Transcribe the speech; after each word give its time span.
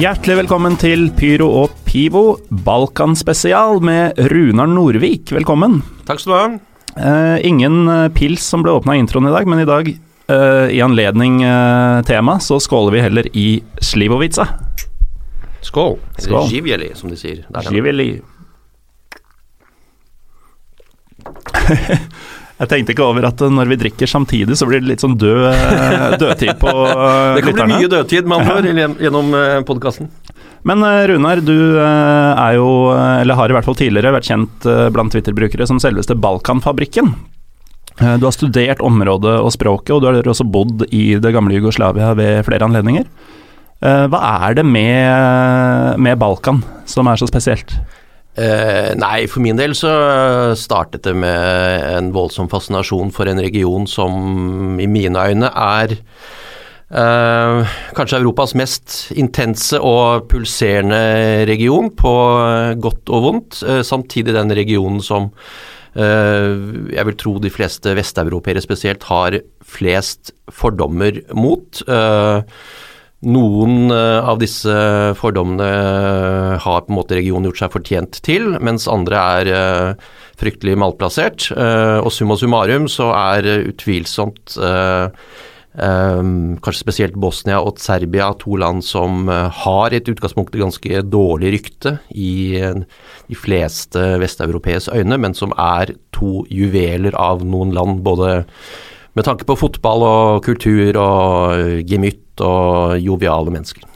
Hjertelig 0.00 0.32
velkommen 0.38 0.78
til 0.80 1.10
Pyro 1.12 1.44
og 1.60 1.72
Pivo, 1.84 2.38
Balkan-spesial 2.64 3.82
med 3.84 4.16
Runar 4.32 4.70
Norvik. 4.70 5.28
Velkommen. 5.36 5.82
Takk 6.08 6.22
skal 6.22 6.32
du 6.32 6.36
ha. 6.38 6.46
Eh, 6.96 7.44
ingen 7.44 7.84
eh, 7.84 8.06
pils 8.16 8.46
som 8.48 8.64
ble 8.64 8.72
åpna 8.78 8.96
i 8.96 9.02
introen 9.02 9.28
i 9.28 9.34
dag, 9.34 9.44
men 9.50 9.60
i 9.60 9.68
dag, 9.68 9.90
eh, 9.92 10.72
i 10.72 10.80
anledning 10.80 11.42
eh, 11.44 12.00
tema, 12.08 12.38
så 12.40 12.56
skåler 12.64 12.96
vi 12.96 13.04
heller 13.04 13.28
i 13.36 13.46
Slivovica. 13.76 14.48
Skål. 15.68 15.98
Skål. 16.16 16.32
Eller 16.32 16.48
Živjeli, 16.54 16.90
som 16.96 17.12
de 17.12 17.20
sier. 17.20 17.44
Živeli. 17.68 18.08
Jeg 22.60 22.68
tenkte 22.68 22.92
ikke 22.92 23.06
over 23.08 23.24
at 23.30 23.40
eh, 23.40 23.52
når 23.56 23.70
vi 23.72 23.76
drikker 23.80 24.10
samtidig, 24.10 24.56
så 24.60 24.66
blir 24.68 24.82
det 24.82 24.90
litt 24.90 25.00
sånn 25.04 25.14
død, 25.16 25.46
eh, 25.48 26.16
dødtid 26.20 26.58
på 26.60 26.72
lytterne. 26.74 27.36
Det 27.40 27.44
kan 27.56 27.70
bli 27.70 27.78
mye 27.80 27.92
dødtid 27.94 28.28
med 28.28 28.38
andre 28.42 28.56
ord 28.60 28.68
gjennom- 28.68 28.98
gjennom 29.00 29.32
podkasten. 29.70 30.10
Men 30.68 30.82
eh, 30.84 31.06
Runar, 31.08 31.40
du 31.40 31.56
eh, 31.80 32.32
er 32.44 32.58
jo, 32.58 32.68
eh, 32.92 33.22
eller 33.22 33.38
har 33.38 33.48
i 33.48 33.56
hvert 33.56 33.64
fall 33.64 33.78
tidligere 33.80 34.12
vært 34.18 34.28
kjent 34.28 34.66
eh, 34.68 34.88
blant 34.92 35.12
Twitter-brukere 35.14 35.64
som 35.70 35.80
selveste 35.80 36.18
Balkanfabrikken. 36.20 37.14
Eh, 38.00 38.16
Du 38.20 38.26
har 38.28 38.36
studert 38.36 38.80
området 38.84 39.38
og 39.40 39.48
språket, 39.56 39.94
og 39.96 40.02
du 40.04 40.10
har 40.10 40.20
også 40.28 40.44
bodd 40.44 40.84
i 40.92 41.14
det 41.16 41.32
gamle 41.32 41.56
Jugoslavia 41.56 42.12
ved 42.18 42.44
flere 42.44 42.68
anledninger. 42.68 43.08
Eh, 43.80 44.04
Hva 44.12 44.20
er 44.50 44.58
det 44.60 44.66
med, 44.68 45.96
med 45.96 46.20
Balkan 46.20 46.60
som 46.84 47.08
er 47.08 47.16
så 47.16 47.24
spesielt? 47.32 47.72
Eh, 48.40 48.92
nei, 48.96 49.26
for 49.28 49.44
min 49.44 49.58
del 49.58 49.74
så 49.76 49.90
startet 50.56 51.04
det 51.04 51.16
med 51.18 51.88
en 51.90 52.12
voldsom 52.14 52.48
fascinasjon 52.48 53.10
for 53.12 53.28
en 53.28 53.42
region 53.42 53.88
som 53.90 54.78
i 54.80 54.86
mine 54.88 55.20
øyne 55.28 55.50
er 55.50 55.96
eh, 55.98 57.74
kanskje 57.96 58.20
Europas 58.20 58.54
mest 58.56 59.10
intense 59.12 59.80
og 59.80 60.28
pulserende 60.30 61.44
region, 61.50 61.90
på 61.92 62.14
godt 62.80 63.12
og 63.12 63.26
vondt. 63.26 63.60
Eh, 63.66 63.82
samtidig 63.86 64.36
den 64.36 64.56
regionen 64.56 65.02
som 65.04 65.30
eh, 65.94 66.94
jeg 66.96 67.08
vil 67.10 67.18
tro 67.20 67.36
de 67.42 67.52
fleste 67.52 67.92
vesteuropeere 67.98 68.62
spesielt 68.64 69.04
har 69.10 69.40
flest 69.60 70.32
fordommer 70.48 71.20
mot. 71.36 71.82
Eh, 71.86 72.40
noen 73.28 73.90
eh, 73.92 74.24
av 74.24 74.38
disse 74.40 74.72
fordommene 75.20 75.66
eh, 75.66 76.54
har 76.64 76.86
på 76.86 76.92
en 76.92 76.98
måte 77.00 77.18
regionen 77.18 77.50
gjort 77.50 77.62
seg 77.62 77.74
fortjent 77.74 78.20
til, 78.24 78.54
mens 78.64 78.88
andre 78.88 79.20
er 79.36 79.52
eh, 79.52 80.08
fryktelig 80.40 80.78
malplassert. 80.80 81.50
Og 81.52 82.08
summa 82.16 82.32
summarum 82.40 82.86
så 82.88 83.10
er 83.12 83.44
utvilsomt 83.68 84.54
kanskje 85.76 86.80
spesielt 86.80 87.18
Bosnia 87.20 87.58
og 87.60 87.76
Serbia 87.78 88.30
to 88.40 88.56
land 88.56 88.80
som 88.82 89.28
har 89.28 89.92
et 89.92 90.08
utgangspunkt 90.08 90.56
ganske 90.56 91.02
dårlig 91.12 91.52
rykte 91.58 91.92
i 92.16 92.56
de 92.56 93.36
fleste 93.36 94.00
vesteuropees 94.24 94.88
øyne, 94.96 95.20
men 95.20 95.36
som 95.36 95.52
er 95.60 95.92
to 96.16 96.40
juveler 96.48 97.12
av 97.20 97.44
noen 97.44 97.76
land, 97.76 98.00
både 98.00 98.40
med 99.18 99.26
tanke 99.26 99.46
på 99.46 99.58
fotball 99.58 100.04
og 100.06 100.42
kultur 100.46 100.96
og 101.00 101.56
eh, 101.56 101.78
gemytt 101.86 102.42
og 102.44 102.98
joviale 103.02 103.54
mennesker. 103.54 103.86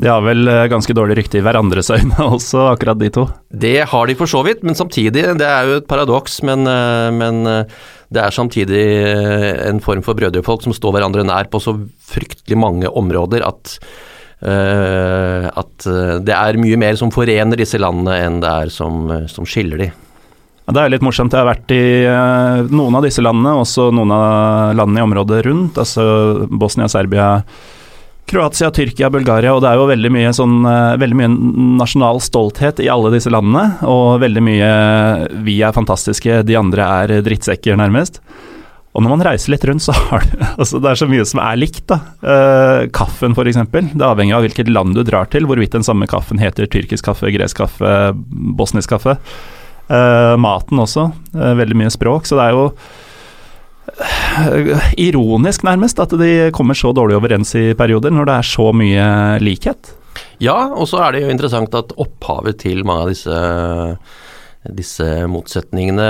De 0.00 0.08
har 0.10 0.24
vel 0.24 0.48
eh, 0.50 0.66
ganske 0.72 0.96
dårlig 0.96 1.18
rykte 1.20 1.38
i 1.38 1.44
hverandres 1.44 1.92
øyne 1.94 2.28
også, 2.36 2.64
akkurat 2.72 3.00
de 3.00 3.10
to. 3.14 3.26
Det 3.50 3.76
har 3.90 4.08
de 4.08 4.16
for 4.18 4.30
så 4.30 4.42
vidt, 4.46 4.64
men 4.66 4.78
samtidig, 4.78 5.26
det 5.38 5.50
er 5.50 5.68
jo 5.68 5.76
et 5.82 5.90
paradoks, 5.90 6.40
men, 6.48 6.66
eh, 6.70 7.10
men 7.14 7.44
det 7.44 8.22
er 8.22 8.34
samtidig 8.34 8.86
en 9.68 9.82
form 9.84 10.02
for 10.06 10.16
brødrefolk 10.18 10.64
som 10.64 10.74
står 10.76 10.96
hverandre 10.96 11.26
nær 11.26 11.50
på 11.52 11.60
så 11.62 11.76
fryktelig 12.08 12.58
mange 12.60 12.90
områder 12.90 13.42
at 13.42 13.78
uh, 14.44 15.48
at 15.48 15.86
det 16.22 16.34
er 16.36 16.58
mye 16.60 16.76
mer 16.78 16.98
som 17.00 17.10
forener 17.10 17.58
disse 17.58 17.80
landene 17.80 18.18
enn 18.26 18.36
det 18.44 18.50
er 18.50 18.70
som, 18.70 19.08
som 19.30 19.48
skiller 19.48 19.80
de. 19.80 19.88
Det 20.64 20.80
er 20.80 20.92
litt 20.94 21.04
morsomt. 21.04 21.34
Jeg 21.34 21.44
har 21.44 21.50
vært 21.50 21.72
i 21.76 21.84
eh, 22.08 22.60
noen 22.72 22.96
av 22.96 23.04
disse 23.04 23.20
landene, 23.20 23.52
også 23.60 23.90
noen 23.92 24.12
av 24.16 24.76
landene 24.78 25.02
i 25.02 25.04
området 25.04 25.42
rundt. 25.44 25.80
Altså 25.80 26.46
Bosnia, 26.48 26.88
Serbia, 26.88 27.42
Kroatia, 28.30 28.70
Tyrkia, 28.72 29.10
Bulgaria. 29.12 29.52
Og 29.52 29.60
det 29.60 29.68
er 29.68 29.76
jo 29.76 29.90
veldig 29.90 30.12
mye, 30.14 30.32
sånn, 30.32 30.56
eh, 30.64 30.96
veldig 31.02 31.18
mye 31.20 31.30
nasjonal 31.82 32.22
stolthet 32.24 32.80
i 32.80 32.88
alle 32.88 33.12
disse 33.12 33.32
landene. 33.32 33.84
Og 33.84 34.22
veldig 34.24 34.44
mye 34.46 34.72
'vi 35.44 35.60
er 35.60 35.76
fantastiske, 35.76 36.42
de 36.48 36.56
andre 36.56 36.80
er 36.80 37.20
drittsekker', 37.20 37.76
nærmest. 37.76 38.22
Og 38.94 39.02
når 39.02 39.10
man 39.10 39.24
reiser 39.26 39.50
litt 39.52 39.64
rundt, 39.68 39.82
så 39.86 39.92
har 39.92 40.24
du 40.24 40.38
altså 40.56 40.80
Det 40.80 40.90
er 40.90 40.94
så 40.96 41.08
mye 41.10 41.26
som 41.26 41.40
er 41.44 41.60
likt, 41.60 41.84
da. 41.92 42.00
Eh, 42.22 42.86
kaffen, 42.88 43.36
f.eks. 43.36 43.60
Det 43.92 44.00
avhenger 44.00 44.36
av 44.36 44.48
hvilket 44.48 44.72
land 44.72 44.94
du 44.94 45.02
drar 45.04 45.28
til, 45.28 45.44
hvorvidt 45.44 45.76
den 45.76 45.84
samme 45.84 46.06
kaffen 46.06 46.38
heter 46.38 46.64
tyrkisk 46.64 47.04
kaffe, 47.04 47.28
gresk 47.28 47.58
kaffe, 47.58 48.14
bosnisk 48.56 48.88
kaffe. 48.88 49.18
Eh, 49.84 50.34
maten 50.40 50.80
også. 50.80 51.10
Uh, 51.34 51.52
veldig 51.58 51.76
mye 51.76 51.92
språk. 51.92 52.28
Så 52.28 52.38
det 52.38 52.46
er 52.46 52.56
jo 52.56 52.64
uh, 54.00 54.90
ironisk, 55.00 55.64
nærmest, 55.66 56.00
at 56.00 56.14
de 56.20 56.50
kommer 56.56 56.78
så 56.78 56.94
dårlig 56.96 57.18
overens 57.18 57.54
i 57.60 57.72
perioder, 57.76 58.14
når 58.14 58.30
det 58.30 58.36
er 58.38 58.50
så 58.54 58.70
mye 58.76 59.08
likhet. 59.44 59.92
Ja, 60.42 60.70
og 60.72 60.88
så 60.90 61.02
er 61.04 61.14
det 61.14 61.24
jo 61.24 61.32
interessant 61.32 61.74
at 61.76 61.92
opphavet 62.00 62.62
til 62.64 62.84
mange 62.86 63.08
av 63.08 63.14
disse 63.14 63.40
disse 64.64 65.04
motsetningene 65.28 66.06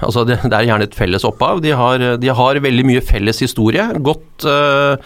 Altså, 0.00 0.22
det, 0.24 0.38
det 0.40 0.56
er 0.56 0.70
gjerne 0.70 0.86
et 0.88 0.96
felles 0.96 1.26
opphav. 1.28 1.60
De 1.60 1.74
har, 1.76 2.00
de 2.16 2.30
har 2.32 2.60
veldig 2.64 2.86
mye 2.88 3.02
felles 3.04 3.42
historie. 3.44 3.84
Uh, 4.00 4.96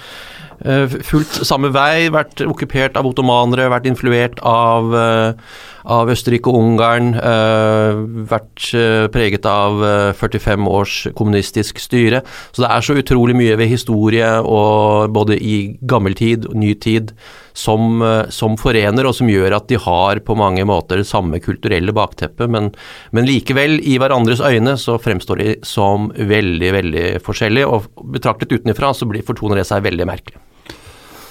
fulgt 1.03 1.41
samme 1.45 1.73
vei, 1.75 2.07
vært 2.15 2.41
okkupert 2.47 2.95
av 2.97 3.09
ottomanere, 3.09 3.67
vært 3.73 3.89
influert 3.91 4.39
av, 4.47 4.95
eh, 4.95 5.57
av 5.85 6.09
Østerrike 6.13 6.49
og 6.49 6.59
Ungarn, 6.61 7.13
eh, 7.19 7.99
vært 8.31 8.71
eh, 8.79 9.07
preget 9.13 9.45
av 9.49 9.83
eh, 9.85 10.13
45 10.17 10.69
års 10.71 10.97
kommunistisk 11.17 11.81
styre. 11.83 12.23
Så 12.53 12.65
det 12.65 12.71
er 12.71 12.87
så 12.87 12.97
utrolig 12.97 13.37
mye 13.37 13.59
ved 13.61 13.69
historie, 13.69 14.29
og 14.41 15.13
både 15.13 15.37
i 15.37 15.77
gammel 15.85 16.17
tid 16.17 16.49
og 16.49 16.57
ny 16.61 16.73
tid, 16.75 17.13
som, 17.53 18.01
eh, 18.03 18.31
som 18.33 18.57
forener, 18.61 19.05
og 19.05 19.15
som 19.15 19.29
gjør 19.29 19.59
at 19.59 19.69
de 19.69 19.81
har 19.81 20.23
på 20.25 20.39
mange 20.39 20.65
måter 20.65 21.03
det 21.03 21.09
samme 21.11 21.41
kulturelle 21.45 21.93
bakteppet, 21.95 22.49
men, 22.51 22.73
men 23.13 23.29
likevel, 23.29 23.79
i 23.85 23.99
hverandres 24.01 24.41
øyne, 24.41 24.79
så 24.81 24.97
fremstår 24.99 25.43
de 25.43 25.55
som 25.67 26.09
veldig, 26.17 26.73
veldig 26.81 27.07
forskjellige, 27.25 27.69
og 27.69 28.09
betraktet 28.17 28.57
utenfra 28.57 28.95
så 28.97 29.09
blir, 29.11 29.27
fortoner 29.27 29.61
det 29.61 29.69
seg 29.69 29.85
veldig 29.85 30.09
merkelig. 30.09 30.41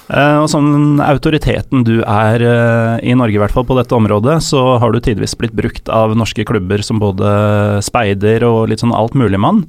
Eh, 0.08 0.38
og 0.42 0.50
sånn 0.52 1.00
autoriteten 1.00 1.84
du 1.86 1.98
er 2.02 2.44
eh, 2.44 2.96
i 3.08 3.16
Norge, 3.16 3.38
i 3.38 3.42
hvert 3.42 3.54
fall 3.54 3.66
på 3.68 3.76
dette 3.78 3.96
området, 3.96 4.38
så 4.44 4.76
har 4.82 4.92
du 4.92 5.00
tidvis 5.00 5.36
blitt 5.40 5.56
brukt 5.56 5.88
av 5.88 6.16
norske 6.18 6.44
klubber 6.44 6.84
som 6.84 7.00
både 7.00 7.80
speider 7.84 8.44
og 8.48 8.68
litt 8.72 8.84
sånn 8.84 8.94
alt 8.94 9.16
mulig 9.16 9.40
mann. 9.40 9.64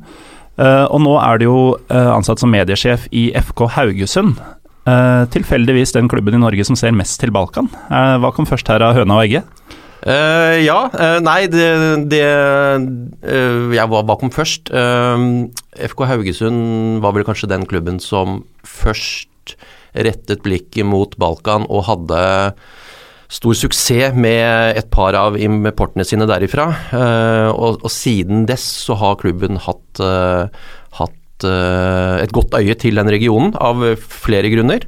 og 0.56 1.00
nå 1.04 1.18
er 1.20 1.40
du 1.40 1.50
jo 1.50 1.58
eh, 1.92 2.12
ansatt 2.16 2.40
som 2.40 2.52
mediesjef 2.52 3.10
i 3.12 3.30
FK 3.36 3.68
Haugesund. 3.76 4.40
Eh, 4.86 5.24
tilfeldigvis 5.34 5.96
den 5.96 6.08
klubben 6.08 6.38
i 6.38 6.40
Norge 6.40 6.66
som 6.68 6.78
ser 6.78 6.94
mest 6.94 7.18
til 7.20 7.34
Balkan. 7.34 7.72
Eh, 7.90 8.18
hva 8.22 8.30
kom 8.36 8.46
først 8.46 8.70
her 8.70 8.84
av 8.86 8.94
høna 8.96 9.18
og 9.18 9.26
egget? 9.26 9.52
Uh, 10.06 10.62
ja, 10.62 10.84
Uh, 10.94 11.18
nei, 11.24 11.48
det, 11.50 11.66
det 12.12 12.22
uh, 12.22 13.72
Jeg 13.74 13.90
var 13.90 14.04
bakom 14.06 14.30
først? 14.30 14.70
Eh, 14.70 15.24
FK 15.90 16.04
Haugesund 16.06 17.02
var 17.02 17.16
vel 17.16 17.26
kanskje 17.26 17.50
den 17.50 17.66
klubben 17.66 17.98
som 18.00 18.44
først 18.62 19.56
rettet 19.96 20.44
blikket 20.46 20.88
mot 20.88 21.16
Balkan 21.22 21.68
og 21.70 21.88
hadde 21.90 22.20
stor 23.32 23.58
suksess 23.58 24.16
med 24.16 24.78
et 24.78 24.90
par 24.94 25.18
av 25.18 25.38
importene 25.40 26.06
sine 26.08 26.28
derifra. 26.30 26.68
Eh, 26.94 27.50
og, 27.52 27.82
og 27.82 27.92
siden 27.92 28.46
dess 28.50 28.66
så 28.86 28.98
har 29.02 29.20
klubben 29.22 29.60
hatt, 29.66 30.02
eh, 30.04 30.68
hatt 31.00 31.20
eh, 31.44 32.24
et 32.24 32.32
godt 32.32 32.56
øye 32.56 32.76
til 32.80 32.96
den 32.96 33.12
regionen, 33.12 33.56
av 33.60 33.84
flere 34.00 34.54
grunner. 34.54 34.88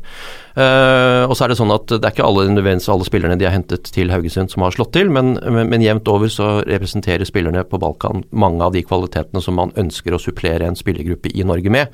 Uh, 0.57 1.29
og 1.29 1.35
så 1.37 1.45
er 1.45 1.51
det 1.51 1.59
sånn 1.59 1.69
at 1.69 1.83
det 1.91 2.01
er 2.01 2.13
ikke 2.15 2.25
alle, 2.25 2.47
alle 2.49 3.05
spillerne 3.05 3.35
de 3.37 3.45
har 3.45 3.53
hentet 3.53 3.91
til 3.93 4.09
Haugesund 4.09 4.49
som 4.49 4.63
har 4.65 4.73
slått 4.73 4.89
til, 4.95 5.11
men, 5.13 5.35
men, 5.53 5.69
men 5.69 5.83
jevnt 5.85 6.09
over 6.09 6.31
så 6.33 6.47
representerer 6.65 7.29
spillerne 7.29 7.61
på 7.69 7.77
Balkan 7.77 8.23
mange 8.33 8.65
av 8.65 8.73
de 8.73 8.81
kvalitetene 8.81 9.43
som 9.43 9.53
man 9.59 9.73
ønsker 9.77 10.15
å 10.17 10.21
supplere 10.21 10.65
en 10.65 10.79
spillergruppe 10.79 11.29
i 11.29 11.45
Norge 11.45 11.69
med. 11.73 11.93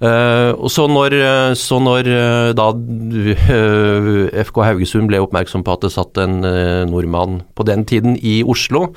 Uh, 0.00 0.56
og 0.56 0.72
så 0.72 0.86
når, 0.88 1.18
så 1.60 1.76
når 1.84 2.08
da 2.56 2.70
uh, 2.72 4.40
FK 4.48 4.62
Haugesund 4.64 5.12
ble 5.12 5.20
oppmerksom 5.20 5.66
på 5.66 5.76
at 5.76 5.84
det 5.84 5.92
satt 5.92 6.22
en 6.24 6.40
nordmann 6.88 7.42
på 7.52 7.68
den 7.68 7.84
tiden 7.84 8.16
i 8.16 8.38
Oslo, 8.48 8.94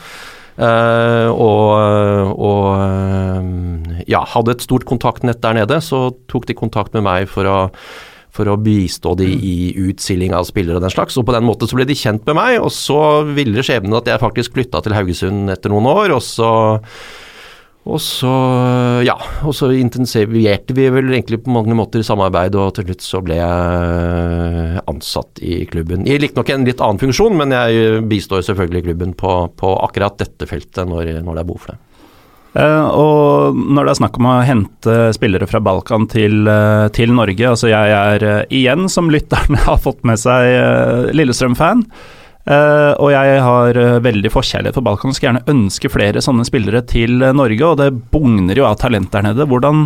og, 0.61 2.37
og 2.37 2.67
eh, 2.77 4.01
ja, 4.11 4.23
hadde 4.35 4.53
et 4.53 4.65
stort 4.65 4.85
kontaktnett 4.89 5.41
der 5.41 5.57
nede, 5.57 5.79
så 5.81 6.09
tok 6.29 6.45
de 6.49 6.57
kontakt 6.57 6.93
med 6.97 7.07
meg 7.07 7.29
for 7.31 7.49
å 7.49 7.59
for 8.33 8.49
å 8.49 8.55
bistå 8.57 9.11
de 9.19 9.27
i 9.29 9.57
utsilling 9.77 10.33
av 10.33 10.47
spillere 10.47 10.79
og 10.79 10.81
den 10.81 10.93
slags. 10.93 11.17
Og 11.21 11.25
på 11.27 11.35
den 11.35 11.45
måten 11.45 11.69
så 11.69 11.77
ble 11.77 11.85
de 11.85 11.97
kjent 11.97 12.23
med 12.25 12.37
meg, 12.39 12.55
og 12.65 12.71
så 12.73 13.21
ville 13.29 13.61
skjebnen 13.61 13.93
at 13.99 14.09
jeg 14.09 14.21
faktisk 14.23 14.55
flytta 14.55 14.81
til 14.81 14.95
Haugesund 14.97 15.53
etter 15.53 15.69
noen 15.69 15.85
år, 15.91 16.15
og 16.15 16.23
så 16.25 16.49
Og 17.83 17.99
så, 17.99 18.31
ja, 19.03 19.17
og 19.43 19.51
så 19.57 19.67
intensiverte 19.75 20.75
vi 20.75 20.85
vel 20.93 21.09
egentlig 21.11 21.41
på 21.43 21.51
mange 21.51 21.75
måter 21.75 22.03
samarbeid, 22.05 22.55
og 22.55 22.77
til 22.77 22.87
slutt 22.87 23.03
så 23.03 23.19
ble 23.25 23.35
jeg 23.41 24.83
ansatt 24.87 25.41
i 25.43 25.57
klubben. 25.67 26.05
Jeg 26.07 26.23
likte 26.23 26.39
nok 26.39 26.53
en 26.53 26.63
litt 26.67 26.83
annen 26.83 27.01
funksjon, 27.01 27.35
men 27.41 27.51
jeg 27.51 28.05
bistår 28.07 28.45
selvfølgelig 28.47 28.85
klubben 28.87 29.11
på, 29.19 29.33
på 29.59 29.73
akkurat 29.83 30.15
dette 30.21 30.47
feltet 30.47 30.87
når, 30.87 31.17
når, 31.25 31.35
det 31.35 31.43
er 31.43 31.49
behov 31.51 31.65
for 31.65 31.75
det. 31.75 31.81
Uh, 32.53 32.87
og 32.93 33.57
når 33.57 33.87
det 33.87 33.91
er 33.91 33.97
snakk 33.97 34.17
om 34.21 34.27
å 34.29 34.39
hente 34.45 34.97
spillere 35.17 35.47
fra 35.49 35.59
Balkan 35.65 36.05
til, 36.07 36.43
uh, 36.47 36.85
til 36.93 37.11
Norge, 37.17 37.47
altså 37.49 37.71
jeg 37.71 37.95
er 37.97 38.27
uh, 38.29 38.41
igjen, 38.53 38.85
som 38.93 39.11
lytterne 39.11 39.59
har 39.67 39.81
fått 39.83 40.05
med 40.07 40.21
seg, 40.21 41.11
Lillestrøm-fan. 41.17 41.83
Uh, 42.43 42.91
og 42.99 43.13
jeg 43.13 43.39
har 43.39 43.77
uh, 43.79 44.01
veldig 44.03 44.29
forkjærlighet 44.33 44.75
for 44.75 44.83
Balkan 44.83 45.13
og 45.13 45.15
skal 45.15 45.29
gjerne 45.29 45.53
ønske 45.53 45.87
flere 45.87 46.19
sånne 46.23 46.43
spillere 46.43 46.81
til 46.83 47.23
uh, 47.23 47.31
Norge, 47.31 47.63
og 47.63 47.77
det 47.79 47.87
bugner 48.11 48.59
jo 48.59 48.65
av 48.67 48.75
talent 48.81 49.13
der 49.13 49.23
nede. 49.29 49.47
Hvordan, 49.47 49.85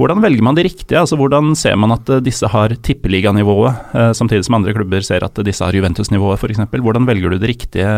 hvordan, 0.00 0.22
velger 0.24 0.46
man 0.48 0.56
de 0.56 0.64
riktige? 0.64 0.96
Altså, 1.02 1.18
hvordan 1.20 1.52
ser 1.60 1.76
man 1.76 1.92
at 1.92 2.08
disse 2.24 2.48
har 2.48 2.72
tippeliganivået, 2.88 3.92
samtidig 4.16 4.48
som 4.48 4.56
andre 4.62 4.72
klubber 4.76 5.04
ser 5.04 5.28
at 5.28 5.44
disse 5.44 5.60
har 5.60 5.76
Juventus-nivået, 5.76 6.40
f.eks.? 6.40 6.64
Hvordan 6.72 7.10
velger 7.10 7.36
du 7.36 7.38
det 7.42 7.52
riktige 7.52 7.92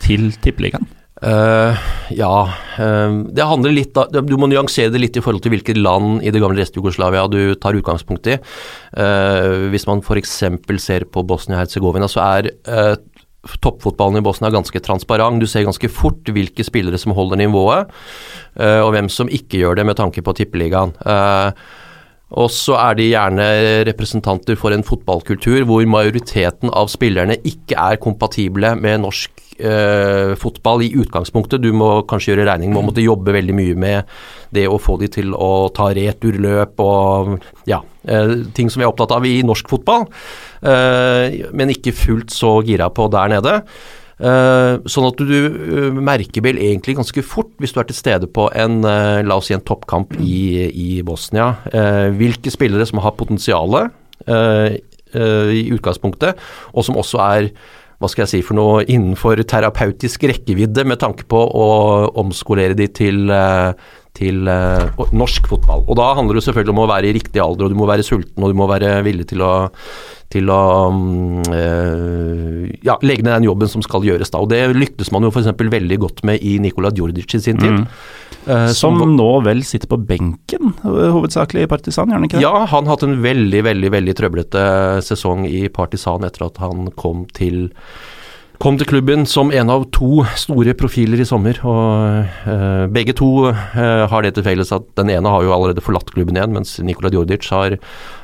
til 0.00 0.32
tippeligaen? 0.40 0.88
Uh, 1.22 1.78
ja, 2.10 2.32
uh, 2.50 3.12
det 3.30 3.44
handler 3.46 3.74
litt 3.76 3.92
da, 3.94 4.08
Du 4.10 4.34
må 4.40 4.48
nyansere 4.50 4.90
det 4.90 4.98
litt 5.04 5.18
i 5.18 5.22
forhold 5.22 5.44
til 5.44 5.54
hvilket 5.54 5.78
land 5.78 6.18
i 6.26 6.32
det 6.34 6.40
gamle 6.42 6.58
Rest-Jugoslavia 6.58 7.28
du 7.30 7.54
tar 7.62 7.78
utgangspunkt 7.78 8.26
i. 8.32 8.40
Uh, 8.96 9.70
hvis 9.70 9.86
man 9.86 10.02
f.eks. 10.02 10.40
ser 10.82 11.06
på 11.06 11.22
Bosnia-Hercegovina, 11.26 12.10
så 12.10 12.24
er 12.26 12.50
toppfotballen 13.62 14.20
i 14.20 14.24
Bosnia 14.24 14.50
ganske 14.54 14.82
transparent. 14.82 15.42
Du 15.42 15.48
ser 15.50 15.66
ganske 15.66 15.90
fort 15.90 16.26
hvilke 16.30 16.66
spillere 16.66 16.98
som 16.98 17.14
holder 17.14 17.40
nivået, 17.40 17.90
og 18.54 18.90
hvem 18.94 19.08
som 19.10 19.26
ikke 19.26 19.58
gjør 19.64 19.80
det 19.80 19.86
med 19.88 19.98
tanke 19.98 20.22
på 20.22 20.34
tippeligaen. 20.38 20.94
Og 22.32 22.48
så 22.52 22.78
er 22.80 22.96
de 22.96 23.10
gjerne 23.10 23.46
representanter 23.88 24.56
for 24.56 24.72
en 24.72 24.84
fotballkultur 24.86 25.66
hvor 25.68 25.84
majoriteten 25.90 26.72
av 26.72 26.88
spillerne 26.92 27.36
ikke 27.44 27.76
er 27.76 28.00
kompatible 28.00 28.72
med 28.80 29.02
norsk 29.04 29.42
eh, 29.58 30.32
fotball 30.40 30.84
i 30.86 30.92
utgangspunktet. 31.02 31.60
Du 31.60 31.72
må 31.76 31.90
kanskje 32.08 32.32
gjøre 32.32 32.48
regning 32.48 32.72
med 32.72 32.82
å 32.82 32.86
måtte 32.88 33.04
jobbe 33.04 33.36
veldig 33.36 33.56
mye 33.58 33.78
med 33.78 34.14
det 34.54 34.64
å 34.68 34.80
få 34.80 34.96
de 35.02 35.10
til 35.12 35.36
å 35.36 35.68
ta 35.76 35.90
returløp 35.92 36.80
og 36.84 37.34
ja, 37.68 37.82
eh, 38.08 38.36
ting 38.56 38.72
som 38.72 38.80
vi 38.80 38.88
er 38.88 38.92
opptatt 38.92 39.12
av 39.16 39.28
i 39.28 39.40
norsk 39.46 39.68
fotball, 39.72 40.08
eh, 40.64 41.42
men 41.52 41.74
ikke 41.74 41.96
fullt 41.96 42.32
så 42.32 42.60
gira 42.64 42.88
på 42.92 43.10
der 43.12 43.36
nede. 43.36 43.58
Uh, 44.20 44.78
sånn 44.90 45.08
at 45.08 45.20
du 45.24 45.32
uh, 45.32 45.88
merker 45.96 46.44
vel 46.44 46.60
egentlig 46.60 46.98
ganske 46.98 47.24
fort, 47.26 47.50
hvis 47.62 47.74
du 47.74 47.80
er 47.80 47.88
til 47.88 47.98
stede 47.98 48.28
på 48.30 48.48
en 48.52 48.82
uh, 48.84 49.22
la 49.24 49.38
oss 49.40 49.50
si 49.50 49.56
en 49.56 49.64
toppkamp 49.64 50.14
i, 50.20 50.68
i 50.68 50.88
Bosnia, 51.06 51.54
hvilke 52.16 52.52
spillere 52.52 52.86
som 52.88 53.00
har 53.02 53.16
potensialet 53.18 53.92
i 55.12 55.62
utgangspunktet, 55.74 56.38
og 56.72 56.84
som 56.86 56.96
også 57.00 57.18
er 57.24 57.48
hva 58.02 58.10
skal 58.10 58.24
jeg 58.24 58.30
si 58.32 58.42
for 58.42 58.58
noe, 58.58 58.82
innenfor 58.90 59.38
terapeutisk 59.46 60.24
rekkevidde 60.26 60.82
med 60.90 60.98
tanke 60.98 61.22
på 61.30 61.38
å 61.38 61.66
omskolere 62.18 62.74
de 62.74 62.88
til, 62.90 63.30
eh, 63.30 63.74
til 64.16 64.48
uh, 64.48 65.04
norsk 65.16 65.46
fotball. 65.50 65.84
Og 65.88 65.96
da 65.98 66.12
handler 66.18 66.38
det 66.38 66.44
selvfølgelig 66.46 66.74
om 66.74 66.82
å 66.84 66.88
være 66.90 67.08
i 67.08 67.14
riktig 67.16 67.42
alder, 67.42 67.66
og 67.66 67.72
du 67.72 67.78
må 67.78 67.88
være 67.88 68.04
sulten, 68.06 68.42
og 68.42 68.52
du 68.52 68.58
må 68.58 68.68
være 68.68 68.98
villig 69.06 69.30
til 69.30 69.44
å, 69.44 69.52
til 70.32 70.52
å 70.52 70.62
um, 70.92 71.40
uh, 71.48 72.66
ja, 72.84 72.98
legge 73.04 73.24
ned 73.24 73.38
den 73.38 73.48
jobben 73.48 73.72
som 73.72 73.84
skal 73.84 74.04
gjøres 74.06 74.32
da. 74.34 74.42
Og 74.44 74.50
det 74.52 74.60
lyktes 74.76 75.12
man 75.14 75.24
jo 75.24 75.32
f.eks. 75.32 75.48
veldig 75.56 76.00
godt 76.04 76.22
med 76.28 76.44
i 76.44 76.58
Nikola 76.62 76.92
Djordic 76.92 77.38
i 77.38 77.42
sin 77.42 77.60
tid. 77.62 77.80
Mm. 77.82 77.88
Uh, 78.42 78.68
som, 78.74 79.00
som, 79.00 79.16
nå 79.16 79.30
vel 79.46 79.64
sitter 79.64 79.88
på 79.88 80.00
benken, 80.04 80.74
hovedsakelig 80.84 81.64
i 81.64 81.70
Partisan, 81.70 82.12
gjør 82.12 82.20
han 82.20 82.28
ikke 82.28 82.40
det? 82.40 82.44
Ja, 82.44 82.64
han 82.68 82.90
hatt 82.90 83.04
en 83.06 83.20
veldig, 83.24 83.64
veldig, 83.68 83.92
veldig 83.96 84.16
trøblete 84.18 84.64
sesong 85.06 85.46
i 85.48 85.68
Partisan 85.72 86.26
etter 86.28 86.50
at 86.50 86.60
han 86.60 86.90
kom 86.98 87.24
til 87.32 87.70
kom 88.62 88.76
til 88.78 88.86
klubben 88.86 89.24
som 89.26 89.50
en 89.50 89.70
av 89.74 89.88
to 89.94 90.22
store 90.38 90.74
profiler 90.78 91.20
i 91.22 91.26
sommer. 91.26 91.58
og 91.66 92.46
eh, 92.46 92.84
Begge 92.94 93.14
to 93.18 93.48
eh, 93.50 94.04
har 94.10 94.22
det 94.22 94.36
til 94.36 94.46
felles 94.46 94.70
at 94.74 94.86
den 94.98 95.10
ene 95.10 95.32
har 95.34 95.42
jo 95.42 95.54
allerede 95.54 95.82
forlatt 95.82 96.12
klubben 96.14 96.38
igjen, 96.38 96.54
mens 96.54 96.76
Nikola 96.78 97.10
Djordic 97.10 97.48
har 97.50 97.78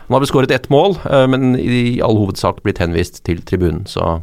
han 0.09 0.17
har 0.17 0.23
beskåret 0.23 0.53
ett 0.55 0.71
mål, 0.73 0.95
eh, 1.11 1.27
men 1.29 1.57
i 1.59 1.99
all 2.05 2.17
hovedsak 2.21 2.63
blitt 2.63 2.79
henvist 2.81 3.25
til 3.27 3.43
tribunen. 3.45 3.83
Så, 3.91 4.21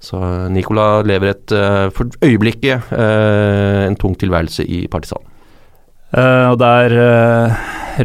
så 0.00 0.22
Nikola 0.50 1.04
lever 1.06 1.34
et 1.34 1.54
for 1.94 2.08
øyeblikket 2.24 2.90
en 2.96 4.00
tung 4.00 4.16
tilværelse 4.18 4.64
i 4.64 4.86
Partisan. 4.90 5.22
og 6.16 6.58
der 6.58 6.96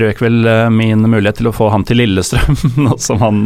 røk 0.03 0.21
vel 0.21 0.45
min 0.71 1.07
mulighet 1.07 1.39
til 1.39 1.49
å 1.49 1.55
få 1.55 1.71
han 1.71 1.87
til 1.87 2.03
Lillestrøm, 2.03 2.59
nå 2.85 2.99
som 2.99 3.23
han 3.23 3.43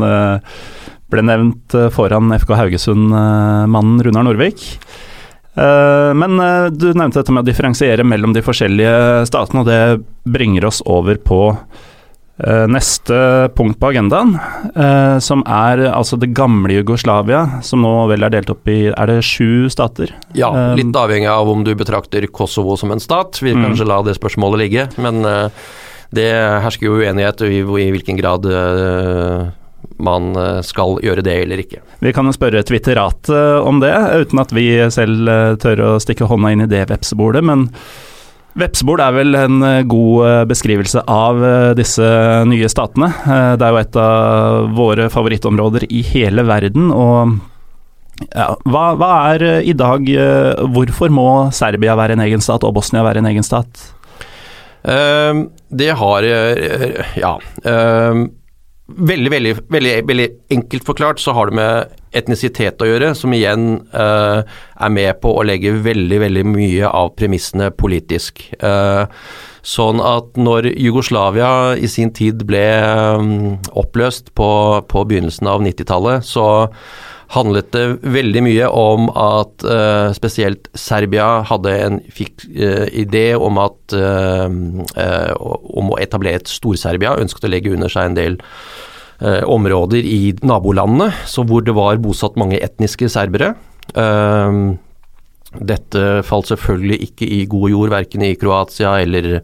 ble 1.11 1.25
nevnt 1.25 1.75
eh, 1.77 1.89
foran 1.93 2.31
FK 2.39 2.55
Haugesund-mannen 2.57 4.01
Runar 4.05 4.27
Norvik. 4.27 4.65
Eh, 5.53 6.11
men 6.17 6.39
eh, 6.39 6.67
du 6.71 6.91
nevnte 6.93 7.21
dette 7.21 7.35
med 7.35 7.43
å 7.43 7.49
differensiere 7.49 8.07
mellom 8.07 8.35
de 8.35 8.43
forskjellige 8.45 9.27
statene, 9.29 9.63
og 9.63 9.71
det 9.71 10.31
bringer 10.31 10.69
oss 10.71 10.83
over 10.89 11.21
på 11.21 11.45
neste 12.41 13.15
punkt 13.53 13.77
på 13.77 13.89
agendaen, 13.91 14.31
som 15.21 15.43
er 15.45 15.83
altså 15.91 16.17
det 16.17 16.31
gamle 16.33 16.73
Jugoslavia, 16.79 17.59
som 17.61 17.83
nå 17.85 17.91
vel 18.09 18.25
er 18.25 18.33
delt 18.33 18.49
opp 18.49 18.71
i 18.71 18.87
Er 18.89 19.11
det 19.11 19.19
sju 19.27 19.69
stater? 19.69 20.15
Ja, 20.33 20.49
litt 20.73 20.95
avhengig 20.97 21.29
av 21.29 21.51
om 21.51 21.61
du 21.67 21.75
betrakter 21.77 22.25
Kosovo 22.33 22.79
som 22.81 22.95
en 22.95 23.03
stat. 23.03 23.37
Vi 23.43 23.51
kan 23.51 23.61
mm. 23.61 23.67
kanskje 23.67 23.89
la 23.91 23.99
det 24.07 24.17
spørsmålet 24.17 24.63
ligge, 24.63 24.87
men 24.97 25.21
det 25.21 26.29
hersker 26.65 26.87
jo 26.87 26.97
uenighet 27.03 27.45
i, 27.45 27.61
i 27.61 27.89
hvilken 27.93 28.17
grad 28.17 28.49
man 29.99 30.35
eh, 30.37 30.61
skal 30.65 30.99
gjøre 31.03 31.23
det 31.25 31.35
eller 31.43 31.63
ikke. 31.63 31.81
Vi 32.03 32.13
kan 32.15 32.27
jo 32.27 32.35
spørre 32.35 32.63
Twitteratet 32.67 33.65
om 33.67 33.81
det, 33.83 33.91
uten 33.91 34.41
at 34.41 34.53
vi 34.55 34.67
selv 34.93 35.29
eh, 35.29 35.57
tør 35.61 35.85
å 35.85 35.91
stikke 36.01 36.29
hånda 36.29 36.53
inn 36.53 36.65
i 36.65 36.71
det 36.71 36.85
vepsebordet. 36.91 37.43
Men 37.45 37.67
vepsebord 38.59 39.03
er 39.03 39.15
vel 39.15 39.37
en 39.39 39.61
eh, 39.67 39.83
god 39.89 40.49
beskrivelse 40.51 41.05
av 41.09 41.43
disse 41.77 42.09
nye 42.49 42.71
statene. 42.71 43.13
Det 43.57 43.67
er 43.67 43.71
jo 43.71 43.81
et 43.81 44.01
av 44.01 44.75
våre 44.77 45.07
favorittområder 45.13 45.87
i 45.89 46.03
hele 46.13 46.45
verden. 46.47 46.91
og 46.91 47.39
ja, 48.21 48.51
hva, 48.69 48.91
hva 48.99 49.07
er 49.31 49.63
i 49.65 49.73
dag 49.73 50.05
Hvorfor 50.69 51.09
må 51.09 51.23
Serbia 51.57 51.95
være 51.97 52.13
en 52.13 52.21
egen 52.21 52.43
stat 52.43 52.61
og 52.67 52.75
Bosnia 52.75 53.01
være 53.01 53.23
en 53.23 53.29
egen 53.31 53.45
stat? 53.45 53.81
Uh, 54.85 55.47
det 55.73 55.89
har 55.97 56.27
Ja. 57.17 57.31
Uh, 57.65 58.27
Veldig, 58.97 59.31
veldig, 59.31 59.53
veldig, 59.71 59.93
veldig, 60.07 60.27
enkelt 60.51 60.85
forklart 60.87 61.21
så 61.21 61.33
har 61.37 61.49
det 61.49 61.57
med 61.59 61.97
etnisitet 62.17 62.81
å 62.83 62.87
gjøre, 62.89 63.13
som 63.15 63.33
igjen 63.35 63.69
uh, 63.93 64.41
er 64.43 64.91
med 64.91 65.21
på 65.23 65.31
å 65.37 65.45
legge 65.47 65.71
veldig, 65.85 66.19
veldig 66.25 66.43
mye 66.49 66.89
av 66.89 67.13
premissene 67.19 67.69
politisk. 67.71 68.43
Uh, 68.63 69.07
sånn 69.61 70.01
at 70.03 70.35
når 70.41 70.71
Jugoslavia 70.73 71.77
i 71.77 71.87
sin 71.91 72.11
tid 72.17 72.43
ble 72.49 72.65
um, 73.21 73.31
oppløst 73.77 74.33
på, 74.37 74.49
på 74.89 75.05
begynnelsen 75.07 75.49
av 75.51 75.63
90-tallet, 75.63 76.25
så 76.27 76.47
handlet 77.31 77.71
det 77.71 77.85
veldig 78.11 78.43
mye 78.43 78.67
om 78.75 79.07
at 79.15 79.63
uh, 79.63 80.11
spesielt 80.15 80.67
Serbia 80.77 81.41
hadde 81.47 81.75
en 81.85 81.99
fikk 82.11 82.45
uh, 82.49 82.87
idé 82.91 83.31
om 83.39 83.59
at 83.61 83.95
uh, 83.95 84.47
om 84.51 85.91
å 85.93 85.99
etablere 86.01 86.41
et 86.41 86.51
Stor-Serbia, 86.51 87.15
ønsket 87.21 87.47
å 87.47 87.51
legge 87.51 87.73
under 87.75 87.91
seg 87.91 88.11
en 88.11 88.19
del 88.19 88.39
områder 89.21 90.01
i 90.01 90.31
nabolandene 90.41 91.11
så 91.29 91.43
hvor 91.45 91.61
det 91.61 91.75
var 91.77 91.99
bosatt 92.01 92.39
mange 92.41 92.57
etniske 92.57 93.05
serbere. 93.13 93.51
dette 95.69 96.01
falt 96.25 96.49
selvfølgelig 96.49 96.97
ikke 97.05 97.27
i 97.29 97.43
god 97.45 97.69
jord, 97.69 97.91
verken 97.93 98.25
i 98.25 98.31
Kroatia 98.33 98.95
eller 99.03 99.43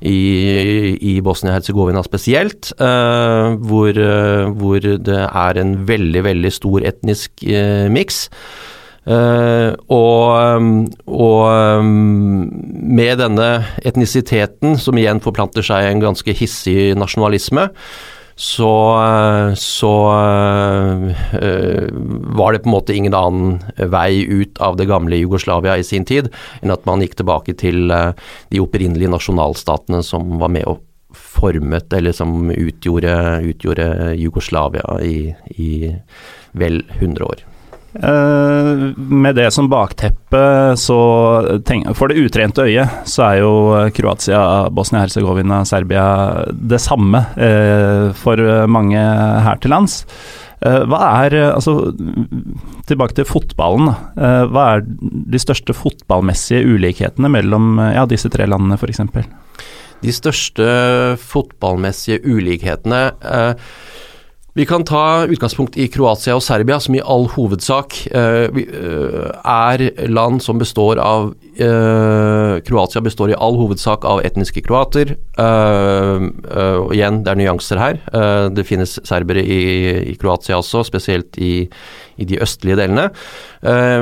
i, 0.00 0.96
i 1.12 1.14
Bosnia-Hercegovina 1.24 2.02
spesielt, 2.06 2.72
uh, 2.80 3.56
hvor, 3.68 3.92
uh, 3.92 4.50
hvor, 4.56 4.80
det 4.80 5.22
er 5.28 5.60
en 5.60 5.74
veldig, 5.88 6.24
veldig 6.24 6.52
stor 6.52 6.86
etnisk 6.88 7.44
uh, 7.44 7.86
miks. 7.92 8.28
Uh, 9.08 9.72
og, 9.90 10.62
og 11.08 11.84
med 11.84 13.20
denne 13.20 13.50
etnisiteten, 13.84 14.76
som 14.78 14.98
igjen 15.00 15.22
forplanter 15.24 15.64
seg 15.66 15.88
en 15.88 16.02
ganske 16.04 16.36
hissig 16.36 16.92
nasjonalisme, 17.00 17.70
så, 18.40 18.72
så 19.60 19.94
øh, 21.36 21.88
var 22.40 22.54
det 22.54 22.62
på 22.64 22.70
en 22.70 22.72
måte 22.72 22.94
ingen 22.96 23.16
annen 23.16 23.58
vei 23.92 24.22
ut 24.24 24.60
av 24.64 24.78
det 24.80 24.86
gamle 24.88 25.18
Jugoslavia 25.20 25.76
i 25.76 25.84
sin 25.84 26.06
tid 26.08 26.30
enn 26.62 26.72
at 26.72 26.86
man 26.88 27.04
gikk 27.04 27.18
tilbake 27.20 27.52
til 27.60 27.92
øh, 27.92 28.14
de 28.48 28.62
opprinnelige 28.64 29.12
nasjonalstatene 29.12 30.00
som 30.06 30.38
var 30.40 30.52
med 30.56 30.64
og 30.70 30.80
formet, 31.10 31.92
eller 31.92 32.14
som 32.14 32.52
utgjorde, 32.54 33.12
utgjorde 33.50 34.14
Jugoslavia 34.16 35.00
i, 35.04 35.32
i 35.58 35.70
vel 36.56 36.84
100 36.96 37.26
år. 37.26 37.44
Eh, 37.94 38.70
med 38.96 39.34
det 39.34 39.48
som 39.50 39.68
bakteppe, 39.70 40.42
så 40.78 40.98
tenk, 41.66 41.88
For 41.98 42.10
det 42.10 42.22
utrente 42.22 42.62
øyet, 42.62 43.02
så 43.10 43.24
er 43.26 43.40
jo 43.42 43.54
Kroatia, 43.96 44.42
Bosnia-Hercegovina, 44.70 45.64
Serbia 45.66 46.04
det 46.52 46.80
samme 46.82 47.24
eh, 47.34 48.12
for 48.14 48.38
mange 48.70 49.00
her 49.00 49.58
til 49.62 49.74
lands. 49.74 50.04
Eh, 50.60 50.84
hva 50.86 51.02
er 51.24 51.38
Altså, 51.50 51.92
tilbake 52.86 53.16
til 53.18 53.26
fotballen. 53.26 53.90
Hva 54.14 54.64
er 54.76 54.86
de 54.86 55.40
største 55.42 55.74
fotballmessige 55.74 56.66
ulikhetene 56.66 57.30
mellom 57.30 57.78
ja, 57.78 58.06
disse 58.06 58.30
tre 58.30 58.46
landene, 58.50 58.78
f.eks.? 58.78 59.02
De 60.00 60.12
største 60.14 60.66
fotballmessige 61.20 62.22
ulikhetene 62.24 63.00
eh, 63.20 63.70
vi 64.54 64.66
kan 64.66 64.82
ta 64.84 65.26
utgangspunkt 65.30 65.76
i 65.78 65.86
Kroatia 65.92 66.34
og 66.34 66.42
Serbia, 66.42 66.80
som 66.82 66.96
i 66.96 67.02
all 67.02 67.28
hovedsak 67.30 67.94
uh, 68.10 68.48
er 68.50 69.84
land 70.10 70.42
som 70.42 70.58
består 70.58 70.98
av 70.98 71.30
uh, 71.60 72.56
Kroatia 72.66 73.02
består 73.04 73.30
i 73.30 73.38
all 73.38 73.58
hovedsak 73.60 74.04
av 74.08 74.24
etniske 74.26 74.64
kroater. 74.66 75.14
Uh, 75.38 76.26
igjen, 76.90 77.22
det 77.22 77.30
er 77.30 77.38
nyanser 77.38 77.78
her. 77.78 78.02
det 78.50 78.66
finnes 78.66 78.96
serbere 79.06 79.44
i, 79.44 79.60
i, 80.10 80.16
Kroatia 80.18 80.58
også, 80.58 80.82
spesielt 80.88 81.38
i, 81.38 81.68
i 82.18 82.26
de 82.26 82.40
østlige 82.42 82.78
delene. 82.80 83.10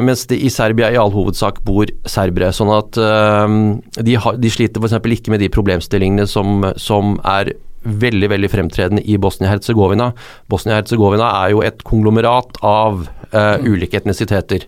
mens 0.02 0.24
det 0.30 0.38
i 0.40 0.48
Serbia 0.50 0.90
i 0.90 0.96
all 0.96 1.12
hovedsak 1.12 1.60
bor 1.66 1.90
serbere. 2.08 2.52
Sånn 2.56 2.72
at 2.72 2.96
de, 2.96 4.16
har, 4.16 4.38
de 4.40 4.50
sliter 4.50 4.80
f.eks. 4.80 4.96
ikke 5.18 5.34
med 5.34 5.44
de 5.44 5.52
problemstillingene 5.52 6.26
som, 6.30 6.64
som 6.80 7.18
er 7.26 7.52
veldig 7.82 8.30
veldig 8.32 8.50
fremtredende 8.52 9.04
i 9.06 9.18
Bosnia-Hercegovina. 9.20 10.11
Bosnia-Hercegovina 10.50 11.28
er 11.44 11.52
jo 11.54 11.62
et 11.66 11.85
konglomerat 11.87 12.58
av 12.66 13.04
uh, 13.06 13.56
ulike 13.62 14.00
etnisiteter. 14.00 14.66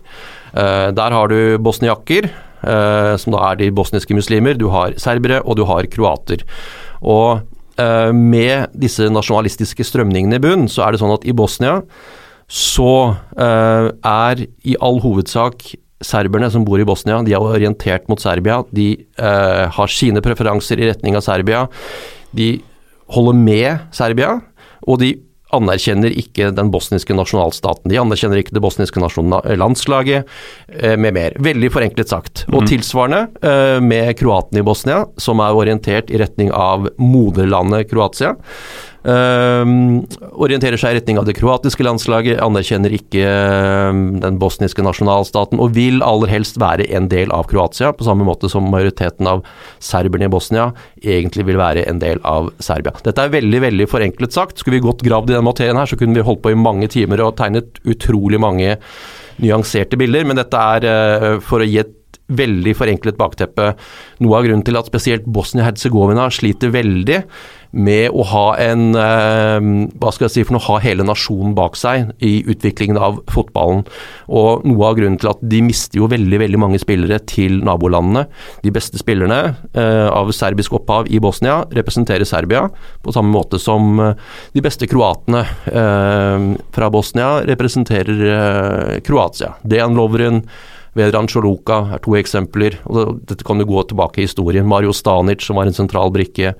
Uh, 0.55 0.89
der 0.95 1.15
har 1.15 1.31
du 1.31 1.57
bosniakker, 1.63 2.29
uh, 2.63 3.17
som 3.21 3.35
da 3.35 3.43
er 3.49 3.61
de 3.61 3.71
bosniske 3.75 4.15
muslimer. 4.15 4.57
Du 4.59 4.69
har 4.73 4.95
serbere, 5.01 5.41
og 5.43 5.59
du 5.59 5.65
har 5.69 5.89
kroater. 5.91 6.45
Og 7.01 7.47
med 8.13 8.75
disse 8.77 9.07
nasjonalistiske 9.09 9.81
strømningene 9.87 10.37
i 10.37 10.41
bunn, 10.43 10.67
så 10.69 10.83
er 10.85 10.93
det 10.93 10.99
sånn 11.01 11.13
at 11.15 11.23
i 11.25 11.33
Bosnia 11.33 11.79
så 12.51 13.15
er 13.33 14.43
i 14.67 14.75
all 14.83 14.99
hovedsak 15.01 15.71
serberne 16.05 16.51
som 16.53 16.67
bor 16.67 16.83
i 16.83 16.85
Bosnia, 16.85 17.23
de 17.25 17.33
er 17.33 17.41
orientert 17.41 18.05
mot 18.11 18.21
Serbia. 18.21 18.59
De 18.75 18.91
har 19.17 19.95
sine 19.95 20.21
preferanser 20.21 20.83
i 20.83 20.91
retning 20.91 21.17
av 21.17 21.25
Serbia. 21.25 21.63
De 22.37 22.51
holder 23.11 23.37
med 23.37 23.91
Serbia, 23.95 24.37
og 24.87 25.01
de 25.01 25.15
anerkjenner 25.55 26.13
ikke 26.15 26.49
den 26.55 26.71
bosniske 26.71 27.15
nasjonalstaten. 27.15 27.91
De 27.91 27.99
anerkjenner 27.99 28.39
ikke 28.39 28.55
det 28.55 28.63
bosniske 28.63 29.01
landslaget, 29.59 30.29
eh, 30.71 30.95
med 30.95 31.15
mer. 31.17 31.35
Veldig 31.39 31.71
forenklet 31.73 32.11
sagt. 32.11 32.45
Og 32.51 32.63
mm. 32.63 32.69
tilsvarende 32.71 33.21
eh, 33.43 33.79
med 33.83 34.13
kroatene 34.19 34.63
i 34.63 34.67
Bosnia, 34.67 35.03
som 35.19 35.43
er 35.43 35.57
orientert 35.57 36.11
i 36.11 36.21
retning 36.21 36.53
av 36.55 36.87
moderlandet 37.01 37.89
Kroatia. 37.91 38.35
Uh, 39.01 39.65
orienterer 40.37 40.77
seg 40.77 40.93
i 40.93 40.99
retning 40.99 41.17
av 41.17 41.25
det 41.25 41.33
kroatiske 41.39 41.81
landslaget, 41.81 42.37
anerkjenner 42.45 42.93
ikke 42.93 43.23
uh, 43.25 44.01
den 44.21 44.37
bosniske 44.41 44.83
nasjonalstaten 44.85 45.61
og 45.61 45.73
vil 45.73 46.03
aller 46.05 46.29
helst 46.29 46.59
være 46.61 46.85
en 46.93 47.07
del 47.09 47.33
av 47.33 47.47
Kroatia, 47.49 47.89
på 47.97 48.05
samme 48.05 48.27
måte 48.27 48.49
som 48.51 48.67
majoriteten 48.69 49.29
av 49.31 49.41
serberne 49.81 50.29
i 50.29 50.33
Bosnia 50.33 50.69
egentlig 51.01 51.47
vil 51.49 51.57
være 51.61 51.87
en 51.89 52.01
del 52.03 52.21
av 52.27 52.51
Serbia. 52.61 52.93
Dette 53.01 53.25
er 53.25 53.33
veldig 53.33 53.63
veldig 53.65 53.89
forenklet 53.89 54.37
sagt. 54.37 54.61
Skulle 54.61 54.77
vi 54.77 54.85
gått 54.85 55.01
gravd 55.07 55.33
i 55.33 55.37
den 55.39 55.49
materien 55.49 55.81
her, 55.81 55.89
så 55.89 55.97
kunne 55.97 56.19
vi 56.19 56.27
holdt 56.27 56.43
på 56.45 56.53
i 56.53 56.59
mange 56.59 56.91
timer 56.91 57.25
og 57.25 57.39
tegnet 57.41 57.81
utrolig 57.81 58.37
mange 58.41 58.77
nyanserte 59.41 59.97
bilder, 59.97 60.27
men 60.29 60.37
dette 60.37 60.61
er 60.75 60.85
uh, 60.85 61.41
for 61.41 61.63
å 61.63 61.67
gi 61.67 61.81
et 61.81 61.97
veldig 62.37 62.75
forenklet 62.77 63.19
bakteppe. 63.19 63.73
Noe 64.23 64.37
av 64.37 64.47
grunnen 64.47 64.65
til 64.67 64.79
at 64.79 64.89
spesielt 64.91 65.27
Bosnia-Hercegovina 65.27 66.29
sliter 66.33 66.73
veldig 66.73 67.23
med 67.71 68.11
å 68.11 68.23
ha 68.27 68.45
en 68.59 68.91
eh, 68.99 69.67
Hva 69.99 70.11
skal 70.11 70.27
jeg 70.27 70.33
si 70.33 70.43
for 70.45 70.55
noe, 70.55 70.63
ha 70.65 70.79
hele 70.83 71.05
nasjonen 71.07 71.53
bak 71.55 71.77
seg 71.79 72.11
i 72.23 72.41
utviklingen 72.51 72.99
av 72.99 73.21
fotballen. 73.31 73.85
Og 74.31 74.65
noe 74.67 74.89
av 74.89 74.97
grunnen 74.99 75.19
til 75.21 75.31
at 75.31 75.43
de 75.53 75.61
mister 75.65 76.01
jo 76.01 76.09
veldig 76.11 76.41
veldig 76.43 76.61
mange 76.61 76.81
spillere 76.81 77.21
til 77.29 77.61
nabolandene. 77.65 78.25
De 78.65 78.73
beste 78.75 78.99
spillerne 79.01 79.39
eh, 79.71 80.07
av 80.11 80.31
serbisk 80.35 80.75
opphav 80.81 81.09
i 81.11 81.21
Bosnia 81.23 81.61
representerer 81.71 82.27
Serbia, 82.27 82.65
på 83.01 83.15
samme 83.15 83.31
måte 83.33 83.59
som 83.61 84.03
eh, 84.03 84.27
de 84.55 84.63
beste 84.63 84.87
kroatene 84.91 85.43
fra 85.71 86.87
Bosnia 86.91 87.41
representerer 87.47 88.99
Kroatia. 89.05 89.53
Dejan 89.67 89.95
Lovren 89.97 90.41
Vedran 90.97 91.29
Sjoluka 91.31 91.85
er 91.95 92.01
to 92.03 92.17
eksempler. 92.19 92.79
og 92.89 93.21
Dette 93.29 93.45
kan 93.47 93.61
jo 93.61 93.69
gå 93.69 93.85
tilbake 93.87 94.19
i 94.19 94.27
historien. 94.27 94.67
Mario 94.67 94.91
Stanic, 94.95 95.45
som 95.45 95.59
var 95.59 95.69
en 95.69 95.77
sentral 95.77 96.11
brikke. 96.11 96.55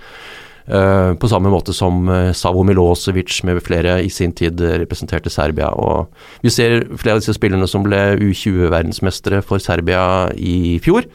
Uh, 0.71 1.17
på 1.17 1.27
samme 1.27 1.49
måte 1.49 1.73
som 1.73 2.05
uh, 2.05 2.29
Savo 2.37 2.61
Milosevic 2.63 3.39
med 3.47 3.57
flere 3.65 3.95
i 4.05 4.11
sin 4.13 4.31
tid 4.31 4.61
uh, 4.61 4.75
representerte 4.79 5.31
Serbia. 5.33 5.71
og 5.73 6.13
Vi 6.45 6.53
ser 6.53 6.85
flere 6.93 7.17
av 7.17 7.23
disse 7.23 7.33
spillerne 7.35 7.67
som 7.67 7.83
ble 7.83 7.97
U20-verdensmestere 8.21 9.41
for 9.43 9.59
Serbia 9.59 10.29
i 10.37 10.77
fjor. 10.83 11.09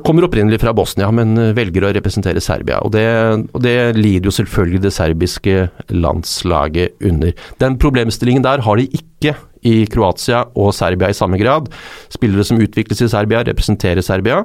kommer 0.00 0.24
opprinnelig 0.24 0.62
fra 0.62 0.72
Bosnia, 0.72 1.10
men 1.12 1.36
velger 1.52 1.84
å 1.84 1.90
representere 1.92 2.40
Serbia. 2.40 2.78
Og 2.80 2.94
det, 2.94 3.04
og 3.52 3.60
det 3.60 3.92
lider 3.98 4.30
jo 4.30 4.32
selvfølgelig 4.32 4.80
det 4.86 4.94
serbiske 4.96 5.68
landslaget 5.92 6.96
under. 7.04 7.34
Den 7.60 7.76
problemstillingen 7.76 8.42
der 8.42 8.64
har 8.64 8.80
de 8.80 8.88
ikke 8.88 9.36
i 9.66 9.76
Kroatia 9.90 10.46
og 10.54 10.72
Serbia 10.76 11.10
i 11.10 11.18
samme 11.18 11.40
grad. 11.42 11.68
Spillere 12.12 12.46
som 12.46 12.62
utvikles 12.62 13.02
i 13.02 13.12
Serbia, 13.12 13.42
representerer 13.46 14.06
Serbia. 14.06 14.42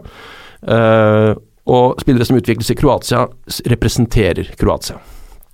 Uh, 0.61 1.37
og 1.71 2.01
spillere 2.01 2.25
som 2.25 2.41
utvikles 2.41 2.73
i 2.73 2.77
Kroatia, 2.77 3.25
representerer 3.69 4.49
Kroatia. 4.59 4.97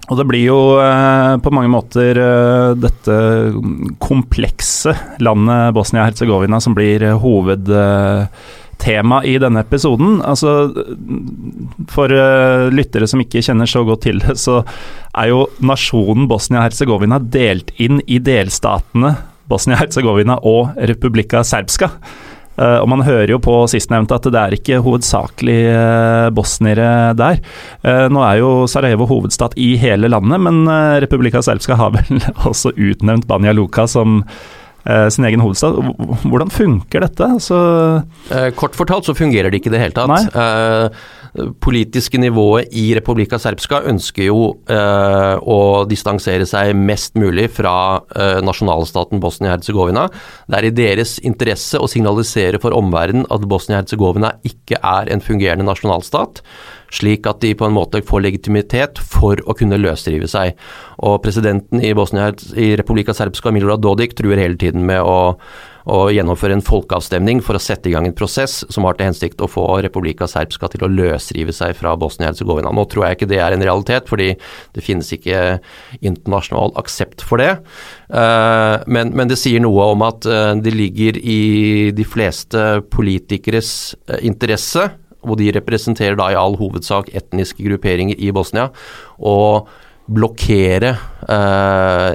Og 0.08 0.16
det 0.20 0.26
blir 0.30 0.46
jo 0.46 0.60
eh, 0.80 1.34
på 1.44 1.52
mange 1.52 1.70
måter 1.72 2.20
eh, 2.22 2.76
dette 2.80 3.16
komplekse 4.00 4.94
landet 5.20 5.74
Bosnia-Hercegovina 5.76 6.62
som 6.64 6.76
blir 6.78 7.04
eh, 7.04 7.18
hovedtema 7.20 9.20
i 9.28 9.36
denne 9.44 9.66
episoden. 9.66 10.22
Altså, 10.24 10.72
for 11.92 12.14
eh, 12.16 12.72
lyttere 12.72 13.08
som 13.12 13.20
ikke 13.24 13.44
kjenner 13.44 13.68
så 13.68 13.84
godt 13.88 14.06
til 14.08 14.24
det, 14.24 14.38
så 14.40 14.62
er 15.12 15.34
jo 15.34 15.44
nasjonen 15.60 16.30
Bosnia-Hercegovina 16.32 17.20
delt 17.20 17.76
inn 17.76 18.00
i 18.08 18.24
delstatene 18.24 19.18
Bosnia-Hercegovina 19.50 20.40
og 20.48 20.76
Republika 20.90 21.44
Serbska. 21.48 21.92
Uh, 22.58 22.82
og 22.82 22.88
Man 22.90 23.06
hører 23.06 23.36
jo 23.36 23.38
på 23.42 23.54
sistnevnte 23.70 24.18
at 24.18 24.28
det 24.34 24.42
er 24.42 24.56
ikke 24.58 24.80
hovedsakelig 24.82 25.58
uh, 25.70 26.30
bosniere 26.34 27.14
der. 27.18 27.42
Uh, 27.86 28.08
nå 28.10 28.24
er 28.26 28.40
jo 28.42 28.52
Sarajevo 28.70 29.06
hovedstad 29.10 29.54
i 29.62 29.76
hele 29.78 30.10
landet, 30.10 30.42
men 30.42 30.64
Republika 31.04 31.44
Serbska 31.46 31.78
har 31.78 31.94
vel 31.94 32.24
også 32.50 32.74
utnevnt 32.74 33.30
Banja 33.30 33.54
Luka 33.54 33.88
som 33.90 34.24
sin 35.12 35.26
egen 35.28 35.42
hovedstad. 35.44 35.76
Hvordan 36.32 36.48
funker 36.54 37.04
dette? 37.04 37.26
Altså 37.26 37.58
kort 38.56 38.78
fortalt 38.78 39.04
så 39.04 39.18
fungerer 39.18 39.52
det 39.52 39.60
ikke 39.60 39.68
i 39.68 39.74
det 39.74 39.82
hele 39.82 39.96
tatt 39.98 40.94
politiske 41.64 42.20
nivået 42.22 42.74
i 42.76 42.90
Republika 42.98 43.40
Serbska 43.42 43.82
ønsker 43.90 44.28
jo 44.30 44.40
eh, 44.72 45.36
å 45.38 45.60
distansere 45.90 46.48
seg 46.50 46.74
mest 46.78 47.18
mulig 47.20 47.48
fra 47.56 47.74
eh, 48.16 48.40
nasjonalstaten 48.46 49.22
Bosnia-Hercegovina. 49.24 50.08
Det 50.48 50.60
er 50.60 50.70
i 50.70 50.74
deres 50.76 51.18
interesse 51.26 51.80
å 51.82 51.90
signalisere 51.92 52.62
for 52.64 52.76
omverdenen 52.78 53.28
at 53.34 53.46
Bosnia-Hercegovina 53.50 54.36
ikke 54.48 54.82
er 54.82 55.14
en 55.14 55.24
fungerende 55.24 55.68
nasjonalstat, 55.68 56.42
slik 56.94 57.28
at 57.30 57.42
de 57.44 57.54
på 57.58 57.68
en 57.68 57.76
måte 57.76 58.04
får 58.08 58.24
legitimitet 58.26 59.02
for 59.04 59.40
å 59.46 59.56
kunne 59.58 59.80
løsrive 59.82 60.30
seg. 60.32 60.58
Og 61.06 61.20
presidenten 61.24 61.84
i, 61.84 61.94
i 61.94 62.70
Republika 62.80 63.16
Serbska, 63.16 63.54
Milorad 63.54 63.84
Dodik, 63.84 64.16
truer 64.18 64.40
hele 64.42 64.60
tiden 64.60 64.88
med 64.88 65.04
å 65.04 65.18
å 65.88 66.08
gjennomføre 66.12 66.58
en 66.58 66.64
folkeavstemning 66.66 67.40
for 67.46 67.56
å 67.56 67.62
sette 67.64 67.88
i 67.88 67.94
gang 67.94 68.08
en 68.10 68.16
prosess 68.16 68.60
som 68.74 68.84
har 68.88 68.98
til 68.98 69.08
hensikt 69.08 69.40
å 69.44 69.48
få 69.48 69.64
Republika 69.86 70.28
Serbska 70.28 70.68
til 70.74 70.84
å 70.84 70.92
løsrive 70.92 71.56
seg 71.56 71.78
fra 71.80 71.94
Bosnia-Hercegovina. 72.00 72.74
Nå 72.76 72.84
tror 72.92 73.08
jeg 73.08 73.18
ikke 73.18 73.30
det 73.32 73.40
er 73.44 73.56
en 73.56 73.64
realitet, 73.64 74.10
fordi 74.12 74.34
det 74.76 74.84
finnes 74.84 75.10
ikke 75.16 75.62
internasjonal 76.02 76.76
aksept 76.82 77.24
for 77.24 77.40
det. 77.40 77.54
Eh, 78.12 78.76
men, 78.92 79.16
men 79.16 79.32
det 79.32 79.40
sier 79.40 79.64
noe 79.64 79.88
om 79.94 80.04
at 80.08 80.28
eh, 80.28 80.54
det 80.60 80.76
ligger 80.76 81.22
i 81.24 81.42
de 81.96 82.08
fleste 82.08 82.68
politikeres 82.92 83.72
eh, 84.12 84.24
interesse, 84.28 84.90
og 85.28 85.40
de 85.40 85.50
representerer 85.56 86.20
da 86.20 86.30
i 86.32 86.40
all 86.40 86.60
hovedsak 86.60 87.14
etniske 87.16 87.64
grupperinger 87.64 88.20
i 88.20 88.32
Bosnia. 88.36 88.70
og 89.18 89.68
blokkere 90.08 90.94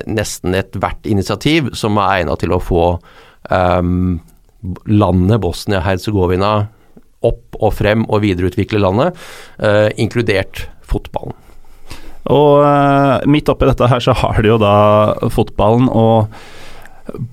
nesten 0.09 0.55
ethvert 0.57 1.05
initiativ 1.05 1.67
som 1.77 1.99
er 2.01 2.23
egnet 2.23 2.41
til 2.41 2.55
å 2.57 2.61
få 2.65 2.87
um, 3.51 4.21
landet 4.87 5.43
Bosnia-Hercegovina 5.43 6.53
opp 7.23 7.59
og 7.63 7.75
frem 7.79 8.07
og 8.09 8.23
videreutvikle 8.25 8.83
landet, 8.83 9.19
uh, 9.63 9.89
inkludert 10.01 10.67
fotballen. 10.87 11.37
Og 12.31 12.63
uh, 12.63 13.23
midt 13.31 13.51
oppi 13.51 13.67
dette 13.67 13.89
her 13.91 14.03
så 14.03 14.15
har 14.19 14.43
de 14.43 14.53
jo 14.53 14.59
da 14.63 14.75
fotballen, 15.35 15.89
og 15.91 16.31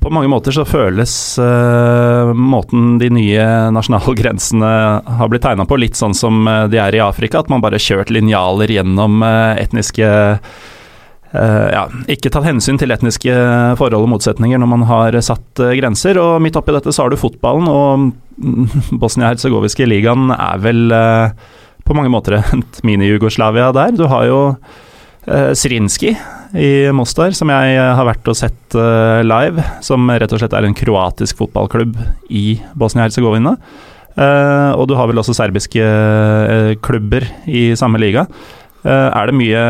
på 0.02 0.10
mange 0.10 0.30
måter 0.32 0.54
så 0.54 0.66
føles 0.66 1.14
uh, 1.42 2.34
måten 2.34 2.98
de 3.02 3.12
nye 3.14 3.46
nasjonale 3.74 4.16
grensene 4.18 4.72
har 5.20 5.30
blitt 5.30 5.46
tegna 5.46 5.68
på, 5.70 5.78
litt 5.78 5.98
sånn 6.00 6.18
som 6.18 6.42
de 6.70 6.82
er 6.82 6.98
i 6.98 7.04
Afrika. 7.06 7.44
At 7.44 7.54
man 7.54 7.62
bare 7.66 7.78
har 7.78 7.86
kjørt 7.86 8.14
linjaler 8.14 8.74
gjennom 8.74 9.22
uh, 9.26 9.54
etniske 9.62 10.10
uh, 11.36 11.68
Ja, 11.74 11.86
ikke 12.12 12.32
tatt 12.34 12.48
hensyn 12.48 12.80
til 12.82 12.92
etniske 12.96 13.34
forhold 13.80 14.04
og 14.04 14.12
motsetninger 14.16 14.62
når 14.62 14.74
man 14.74 14.88
har 14.90 15.20
satt 15.26 15.64
grenser. 15.80 16.20
Og 16.22 16.42
midt 16.44 16.60
oppi 16.60 16.76
dette 16.76 16.94
så 16.96 17.06
har 17.06 17.14
du 17.14 17.20
fotballen, 17.22 17.70
og 17.70 18.12
Bosnia-Hercegoviske 19.02 19.88
ligaen 19.90 20.32
er 20.36 20.62
vel 20.64 20.94
på 21.90 21.96
mange 21.98 22.12
måter 22.14 22.38
et 22.40 22.84
mini-Jugoslavia 22.86 23.72
der. 23.76 23.96
Du 23.98 24.06
har 24.12 24.28
jo 24.30 24.40
uh, 24.54 25.52
Srinski 25.58 26.14
i 26.58 26.90
Mostar, 26.96 27.34
som 27.38 27.52
jeg 27.54 27.76
eh, 27.78 27.92
har 27.94 28.08
vært 28.08 28.26
og 28.32 28.38
sett 28.38 28.78
uh, 28.78 29.22
live. 29.26 29.62
Som 29.86 30.10
rett 30.10 30.32
og 30.34 30.42
slett 30.42 30.56
er 30.58 30.66
en 30.66 30.78
kroatisk 30.78 31.38
fotballklubb 31.42 31.98
i 32.34 32.60
Bosnia-Hercegovina. 32.80 33.56
Uh, 34.20 34.74
og 34.76 34.88
du 34.90 34.96
har 34.98 35.10
vel 35.10 35.22
også 35.22 35.36
serbiske 35.38 35.84
klubber 36.86 37.28
i 37.46 37.70
samme 37.80 38.02
liga. 38.02 38.26
Er 38.88 39.28
det 39.28 39.36
mye 39.36 39.62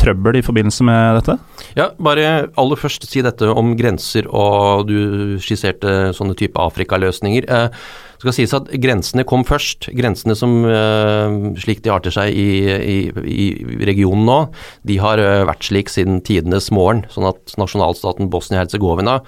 trøbbel 0.00 0.40
i 0.40 0.44
forbindelse 0.44 0.86
med 0.86 1.20
dette? 1.20 1.36
Ja, 1.78 1.90
bare 2.02 2.48
aller 2.58 2.80
først 2.80 3.06
si 3.06 3.22
dette 3.22 3.46
om 3.52 3.76
grenser, 3.78 4.26
og 4.26 4.88
du 4.88 5.36
skisserte 5.42 6.10
sånne 6.16 6.34
type 6.38 6.58
Afrikaløsninger. 6.58 7.46
Det 7.46 8.24
skal 8.24 8.34
sies 8.34 8.54
at 8.54 8.68
grensene 8.82 9.24
kom 9.26 9.46
først. 9.46 9.88
Grensene 9.94 10.34
som 10.38 10.58
slik 11.62 11.84
de 11.86 11.94
arter 11.94 12.14
seg 12.14 12.34
i, 12.34 12.50
i, 12.66 12.98
i 13.10 13.48
regionen 13.86 14.26
nå, 14.26 14.40
de 14.86 14.98
har 15.02 15.22
vært 15.46 15.70
slik 15.70 15.90
siden 15.90 16.20
tidenes 16.26 16.70
morgen. 16.74 17.06
Sånn 17.14 17.30
at 17.30 17.54
nasjonalstaten 17.62 18.30
Bosnia-Hercegovina 18.32 19.20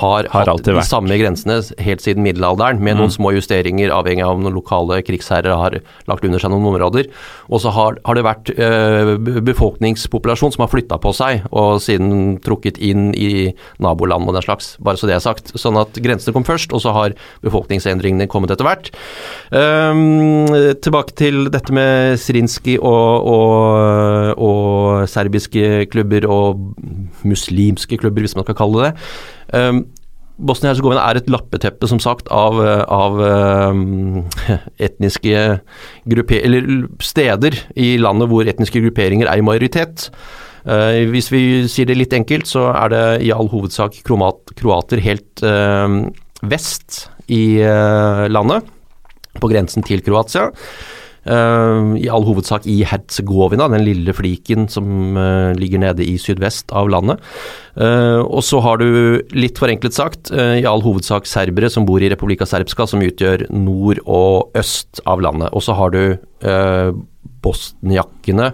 har, 0.00 0.26
har 0.32 0.48
hatt 0.50 0.66
de 0.66 0.82
samme 0.86 1.16
grensene 1.20 1.60
helt 1.84 2.02
siden 2.02 2.24
middelalderen, 2.24 2.80
med 2.82 2.96
mm. 2.96 3.00
noen 3.02 3.14
små 3.14 3.32
justeringer 3.36 3.92
avhengig 3.94 4.24
av 4.26 4.36
om 4.36 4.44
noen 4.44 4.56
lokale 4.56 5.00
krigsherrer 5.06 5.54
har 5.54 5.78
lagt 6.10 6.26
under 6.26 6.42
seg 6.42 6.52
noen 6.52 6.66
områder. 6.72 7.08
Og 7.48 7.62
så 7.62 7.72
har, 7.74 7.98
har, 8.06 8.18
det 8.18 8.24
vært 8.26 8.52
øh, 8.54 9.14
befolkningspopulasjon 9.46 10.54
som 10.56 10.64
har 10.64 10.72
flytta 10.72 10.98
på 11.02 11.14
seg, 11.16 11.46
og 11.52 11.78
siden 11.84 12.38
trukket 12.44 12.80
inn 12.82 13.12
i 13.14 13.52
naboland 13.82 14.28
og 14.28 14.36
den 14.36 14.46
slags, 14.46 14.74
bare 14.82 15.00
så 15.00 15.08
det 15.10 15.16
er 15.18 15.24
sagt. 15.24 15.54
Sånn 15.58 15.78
at 15.80 15.98
grensene 16.02 16.34
kom 16.36 16.46
først, 16.48 16.74
og 16.74 16.82
så 16.82 16.94
har 16.96 17.16
befolkningsendringene 17.46 18.28
kommet 18.30 18.54
etter 18.54 18.66
hvert. 18.66 18.90
Um, 19.54 20.50
tilbake 20.82 21.14
til 21.18 21.46
dette 21.54 21.74
med 21.74 22.18
Srinski 22.20 22.76
og, 22.82 23.30
og, 23.30 24.42
og 24.42 25.08
serbiske 25.10 25.86
klubber 25.92 26.26
og 26.28 26.66
muslimske 27.28 27.98
klubber, 28.00 28.24
hvis 28.24 28.36
man 28.38 28.46
skal 28.46 28.58
kalle 28.58 28.82
det 28.82 28.88
det. 28.88 28.94
Um, 29.54 29.86
Bosnia-Hercegovina 30.38 31.02
er 31.02 31.18
et 31.18 31.30
lappeteppe, 31.32 31.88
som 31.90 31.98
sagt, 32.02 32.28
av, 32.30 32.60
av 32.62 33.18
um, 33.74 34.20
etniske 34.86 35.40
grupper, 36.06 36.44
eller 36.46 36.68
steder 37.02 37.56
i 37.74 37.96
landet 37.98 38.30
hvor 38.30 38.46
etniske 38.46 38.82
grupperinger 38.84 39.30
er 39.30 39.40
i 39.40 39.46
majoritet. 39.46 40.06
Uh, 40.62 41.10
hvis 41.10 41.32
vi 41.34 41.42
sier 41.70 41.90
det 41.90 41.98
litt 41.98 42.14
enkelt, 42.14 42.46
så 42.50 42.68
er 42.70 42.94
det 42.94 43.04
i 43.26 43.32
all 43.34 43.50
hovedsak 43.50 43.98
kroat, 44.06 44.54
kroater 44.58 45.02
helt 45.02 45.42
uh, 45.42 46.06
vest 46.46 47.08
i 47.26 47.58
uh, 47.64 48.28
landet, 48.30 48.70
på 49.38 49.50
grensen 49.50 49.84
til 49.86 50.02
Kroatia. 50.06 50.52
Uh, 51.28 51.92
I 52.00 52.08
all 52.08 52.24
hovedsak 52.24 52.64
i 52.70 52.78
Herzegovina, 52.88 53.66
den 53.68 53.84
lille 53.84 54.14
fliken 54.16 54.64
som 54.72 55.16
uh, 55.18 55.52
ligger 55.58 55.82
nede 55.82 56.06
i 56.06 56.16
sydvest 56.20 56.72
av 56.72 56.88
landet. 56.92 57.20
Uh, 57.76 58.24
og 58.24 58.40
så 58.46 58.62
har 58.64 58.80
du, 58.80 59.20
litt 59.36 59.60
forenklet 59.60 59.96
sagt, 59.96 60.32
i 60.32 60.64
all 60.68 60.82
hovedsak 60.84 61.28
serbere 61.28 61.68
som 61.72 61.86
bor 61.88 62.02
i 62.02 62.08
Republika 62.10 62.48
Serbska, 62.48 62.86
som 62.88 63.04
utgjør 63.04 63.46
nord 63.52 64.00
og 64.06 64.56
øst 64.58 65.02
av 65.08 65.20
landet. 65.24 65.52
Og 65.52 65.64
så 65.64 65.76
har 65.78 65.92
du 65.94 66.00
bosniakene 67.44 68.52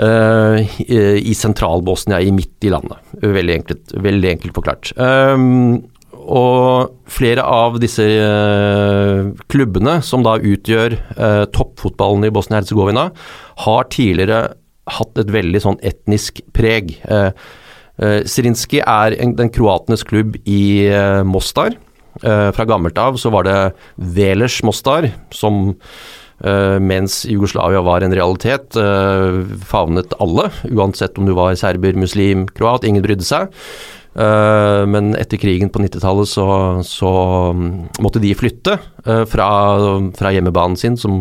i 0.00 1.34
sentral-Bosnia, 1.36 2.20
i 2.22 2.32
midt 2.32 2.64
i 2.64 2.72
landet. 2.72 3.00
Veldig 3.20 3.56
enkelt, 3.58 3.94
veldig 4.06 4.30
enkelt 4.34 4.56
forklart. 4.56 4.92
Um, 4.96 5.82
og 6.20 6.92
flere 7.10 7.44
av 7.46 7.78
disse 7.82 8.04
uh, 8.04 9.30
klubbene, 9.52 9.98
som 10.04 10.24
da 10.26 10.36
utgjør 10.36 10.96
uh, 11.16 11.44
toppfotballen 11.54 12.26
i 12.28 12.32
Bosnia-Hercegovina, 12.34 13.10
har 13.64 13.90
tidligere 13.92 14.40
hatt 14.90 15.20
et 15.22 15.30
veldig 15.30 15.60
sånn 15.62 15.76
etnisk 15.86 16.40
preg. 16.56 16.96
Srinski 18.00 18.24
Zrinski 18.32 18.80
er 18.80 19.14
den 19.38 19.50
kroatenes 19.52 20.02
klubb 20.08 20.38
i 20.48 20.88
Mostar. 21.28 21.76
fra 22.18 22.64
gammelt 22.66 22.98
av 22.98 23.20
så 23.20 23.30
var 23.30 23.44
det 23.46 23.58
Velers 24.16 24.62
Mostar, 24.66 25.12
som 25.30 25.76
mens 26.80 27.20
Jugoslavia 27.28 27.84
var 27.86 28.02
en 28.02 28.16
realitet, 28.16 28.74
favnet 29.68 30.16
alle, 30.18 30.48
uansett 30.72 31.20
om 31.20 31.28
du 31.28 31.36
var 31.36 31.54
serber, 31.60 31.94
muslim, 31.94 32.48
kroat. 32.48 32.88
Ingen 32.88 33.04
brydde 33.04 33.28
seg. 33.28 33.52
Uh, 34.10 34.82
men 34.90 35.12
etter 35.14 35.38
krigen 35.38 35.68
på 35.70 35.78
90-tallet 35.84 36.26
så, 36.26 36.44
så, 36.82 37.10
mm, 37.54 37.68
måtte 38.02 38.18
de 38.18 38.32
flytte 38.34 38.74
uh, 39.06 39.22
fra, 39.30 39.46
fra, 40.18 40.32
hjemmebanen 40.34 40.74
sin, 40.78 40.96
som 40.98 41.20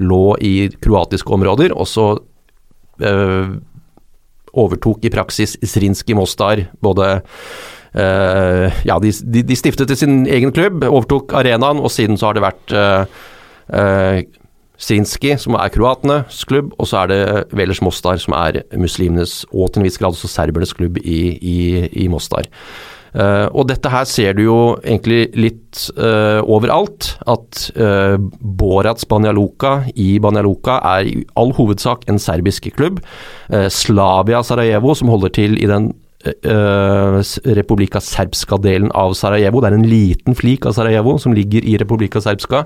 lå 0.00 0.22
i 0.40 0.54
kroatiske 0.80 1.34
områder, 1.36 1.74
og 1.76 1.84
så 1.90 2.06
uh, 3.04 3.52
overtok 4.56 5.04
i 5.04 5.12
praksis 5.12 5.58
Zrinski 5.60 6.16
Mostar 6.16 6.64
både 6.82 7.20
Ja, 7.90 8.96
de, 9.02 9.10
de, 9.10 9.40
de, 9.42 9.54
stiftet 9.58 9.90
sin 9.98 10.20
egen 10.30 10.52
klubb, 10.54 10.84
overtok 10.86 11.32
arenaen, 11.34 11.80
og 11.82 11.90
siden 11.90 12.14
så 12.18 12.28
har 12.28 12.36
det 12.36 12.44
vært 12.44 12.74
Srinski, 14.80 15.34
som 15.40 15.58
er 15.60 15.72
kroatenes 15.74 16.44
klubb, 16.48 16.72
og 16.80 16.88
så 16.88 17.02
er 17.02 17.10
det 17.12 17.22
Velers 17.56 17.82
Mostar, 17.84 18.20
som 18.22 18.36
er 18.38 18.62
muslimenes 18.80 19.42
og 19.52 19.70
til 19.70 19.82
en 19.82 19.88
viss 19.88 20.00
grad 20.00 20.16
også 20.16 20.30
serbernes 20.30 20.72
klubb 20.76 20.96
i, 21.02 21.20
i, 21.36 21.60
i 22.04 22.08
Mostar. 22.12 22.48
Uh, 23.10 23.50
og 23.58 23.66
dette 23.66 23.90
her 23.90 24.04
ser 24.06 24.36
du 24.38 24.44
jo 24.44 24.58
egentlig 24.84 25.32
litt 25.34 25.80
uh, 25.98 26.46
overalt, 26.46 27.16
at 27.30 27.64
uh, 27.74 28.14
Borats 28.38 29.08
Banjaluka 29.10 29.80
i 29.98 30.12
Banjaluka 30.22 30.78
er 30.92 31.10
i 31.10 31.16
all 31.40 31.50
hovedsak 31.56 32.06
en 32.10 32.22
serbisk 32.22 32.70
klubb. 32.76 33.02
Slavia 33.50 34.44
Sarajevo, 34.46 34.94
som 34.94 35.10
holder 35.10 35.34
til 35.34 35.58
i 35.58 35.66
den 35.66 35.90
uh, 36.26 37.20
Republika 37.56 38.00
Serbska-delen 38.02 38.90
av 38.96 39.14
Sarajevo. 39.18 39.62
Det 39.62 39.70
er 39.70 39.78
en 39.78 39.88
liten 39.88 40.36
flik 40.36 40.66
av 40.68 40.76
Sarajevo 40.76 41.16
som 41.22 41.34
ligger 41.36 41.64
i 41.64 41.78
Republika 41.80 42.20
Serbska. 42.22 42.64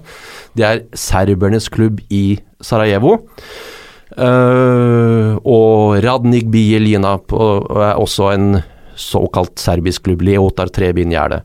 Det 0.58 0.66
er 0.66 0.82
serbernes 0.98 1.70
klubb 1.72 2.02
i 2.10 2.38
Sarajevo. 2.64 3.20
Uh, 4.14 5.40
og 5.42 5.98
Radnik 6.04 6.46
Bielina 6.52 7.16
er 7.18 7.96
også 7.98 8.30
en 8.34 8.60
såkalt 8.94 9.58
serbisk 9.58 10.06
klubb. 10.06 10.22
Leotar 10.26 10.70
Trebingjerde. 10.74 11.42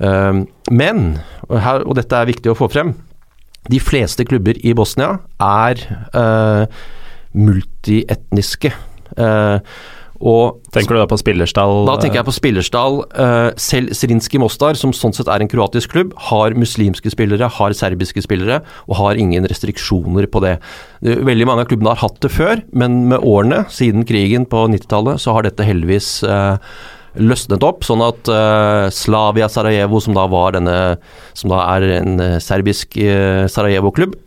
Uh, 0.00 0.42
men, 0.70 1.06
og, 1.48 1.60
her, 1.60 1.86
og 1.86 1.98
dette 1.98 2.16
er 2.16 2.30
viktig 2.30 2.52
å 2.52 2.58
få 2.58 2.70
frem, 2.72 2.94
de 3.70 3.78
fleste 3.82 4.24
klubber 4.24 4.56
i 4.64 4.72
Bosnia 4.74 5.18
er 5.44 5.82
uh, 6.16 6.64
multietniske. 7.36 8.72
Uh, 9.18 9.60
og, 10.20 10.60
tenker 10.74 10.96
du 10.96 11.00
da 11.00 11.08
på 11.08 11.16
spillerstall? 11.16 11.86
Da 11.88 11.94
tenker 12.00 12.20
jeg 12.20 12.28
på 12.28 12.34
spillerstall. 12.36 12.98
Uh, 13.16 13.48
selv 13.60 13.94
Srinski 13.96 14.40
Mostar, 14.42 14.76
som 14.76 14.92
sånn 14.96 15.14
sett 15.16 15.30
er 15.32 15.40
en 15.40 15.48
kroatisk 15.48 15.94
klubb, 15.94 16.12
har 16.28 16.56
muslimske 16.60 17.12
spillere, 17.12 17.48
har 17.56 17.76
serbiske 17.76 18.26
spillere, 18.26 18.60
og 18.86 18.98
har 19.00 19.20
ingen 19.20 19.48
restriksjoner 19.48 20.28
på 20.30 20.42
det. 20.44 20.58
Veldig 21.00 21.48
mange 21.48 21.64
av 21.64 21.70
klubbene 21.70 21.94
har 21.94 22.02
hatt 22.04 22.20
det 22.20 22.32
før, 22.34 22.60
men 22.76 23.06
med 23.08 23.24
årene, 23.24 23.64
siden 23.72 24.04
krigen 24.08 24.44
på 24.50 24.66
90-tallet, 24.74 25.22
så 25.24 25.36
har 25.36 25.48
dette 25.48 25.64
heldigvis 25.64 26.18
uh, 26.28 26.60
løsnet 27.16 27.64
opp, 27.64 27.86
sånn 27.88 28.04
at 28.04 28.28
uh, 28.28 28.90
Slavia 28.92 29.48
Sarajevo, 29.48 30.02
som 30.04 30.18
da 30.18 30.26
var 30.30 30.52
denne 30.58 30.76
Som 31.34 31.50
da 31.50 31.62
er 31.78 31.86
en 31.96 32.20
serbisk 32.44 32.98
Sarajevo-klubb, 33.48 34.18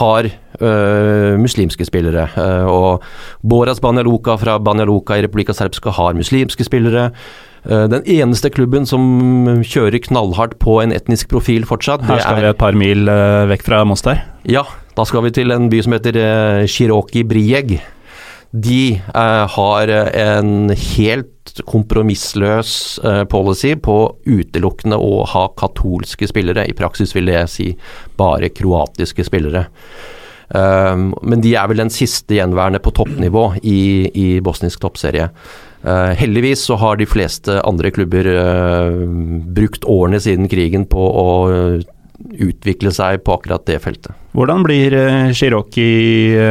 har 0.00 0.28
øh, 0.60 1.38
muslimske 1.40 1.86
spillere. 1.86 2.28
Øh, 2.36 2.66
og 2.66 3.02
Boras 3.48 3.80
Banjaluka 3.80 4.36
fra 4.40 4.58
Banjaluka 4.58 5.18
i 5.18 5.24
Republika 5.26 5.52
Serbska 5.52 5.90
har 5.90 6.14
muslimske 6.18 6.64
spillere. 6.64 7.10
Uh, 7.64 7.86
den 7.88 8.02
eneste 8.04 8.50
klubben 8.52 8.84
som 8.84 9.00
kjører 9.64 9.96
knallhardt 10.04 10.58
på 10.60 10.82
en 10.82 10.92
etnisk 10.92 11.30
profil 11.32 11.64
fortsatt 11.64 12.04
Her 12.04 12.20
skal 12.20 12.36
vi 12.36 12.50
et 12.50 12.58
par 12.60 12.76
mil 12.76 13.08
vekk 13.48 13.64
fra 13.64 13.78
Mostar? 13.88 14.20
Ja, 14.44 14.66
da 14.92 15.06
skal 15.08 15.24
vi 15.24 15.32
til 15.32 15.54
en 15.54 15.70
by 15.72 15.80
som 15.80 15.96
heter 15.96 16.66
Shiroki 16.68 17.24
Brieg. 17.24 17.78
De 18.54 19.02
har 19.10 19.90
en 19.90 20.70
helt 20.70 21.60
kompromissløs 21.66 23.00
policy 23.30 23.72
på 23.82 23.96
utelukkende 24.30 24.98
å 25.02 25.24
ha 25.32 25.48
katolske 25.58 26.28
spillere. 26.30 26.62
I 26.70 26.76
praksis 26.78 27.16
vil 27.16 27.32
det 27.32 27.42
si 27.50 27.72
bare 28.14 28.52
kroatiske 28.54 29.26
spillere. 29.26 29.64
Men 30.54 31.42
de 31.42 31.56
er 31.58 31.66
vel 31.66 31.82
den 31.82 31.90
siste 31.90 32.38
gjenværende 32.38 32.78
på 32.84 32.94
toppnivå 32.94 33.44
i, 33.66 33.80
i 34.14 34.28
bosnisk 34.44 34.84
toppserie. 34.86 35.32
Uh, 35.84 36.14
heldigvis 36.16 36.62
så 36.64 36.78
har 36.80 36.96
de 36.96 37.04
fleste 37.04 37.58
andre 37.60 37.90
klubber 37.92 38.24
uh, 38.24 39.02
brukt 39.52 39.84
årene 39.84 40.16
siden 40.22 40.48
krigen 40.48 40.86
på 40.88 40.96
å 40.96 41.26
utvikle 42.14 42.92
seg 42.94 43.22
på 43.26 43.34
akkurat 43.36 43.64
det 43.66 43.80
feltet. 43.82 44.14
Hvordan 44.34 44.62
blir 44.66 44.94
Shiroki 45.34 45.88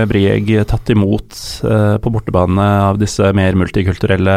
Brieg 0.10 0.52
tatt 0.70 0.92
imot 0.92 1.38
på 1.64 2.12
bortebane 2.12 2.68
av 2.90 3.00
disse 3.00 3.32
mer 3.36 3.56
multikulturelle, 3.60 4.36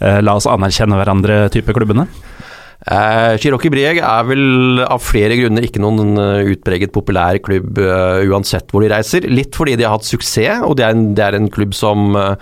la 0.00 0.34
oss 0.36 0.48
anerkjenne 0.48 0.96
hverandre-type 1.00 1.76
klubbene? 1.76 2.08
Eh, 2.84 3.38
Shiroki 3.40 3.70
Brieg 3.72 3.96
er 3.96 4.26
vel 4.28 4.82
av 4.84 5.00
flere 5.00 5.38
grunner 5.38 5.64
ikke 5.64 5.80
noen 5.80 6.18
eh, 6.20 6.50
utpreget 6.52 6.92
populær 6.92 7.38
klubb 7.40 7.78
uh, 7.80 8.20
uansett 8.28 8.68
hvor 8.68 8.84
de 8.84 8.90
reiser. 8.92 9.24
Litt 9.30 9.56
fordi 9.56 9.78
de 9.80 9.86
har 9.86 9.94
hatt 9.96 10.04
suksess, 10.04 10.60
og 10.66 10.76
det 10.76 10.84
er 10.84 10.92
en, 10.92 11.06
det 11.16 11.24
er 11.24 11.38
en 11.38 11.48
klubb 11.52 11.72
som 11.76 12.12
uh, 12.18 12.34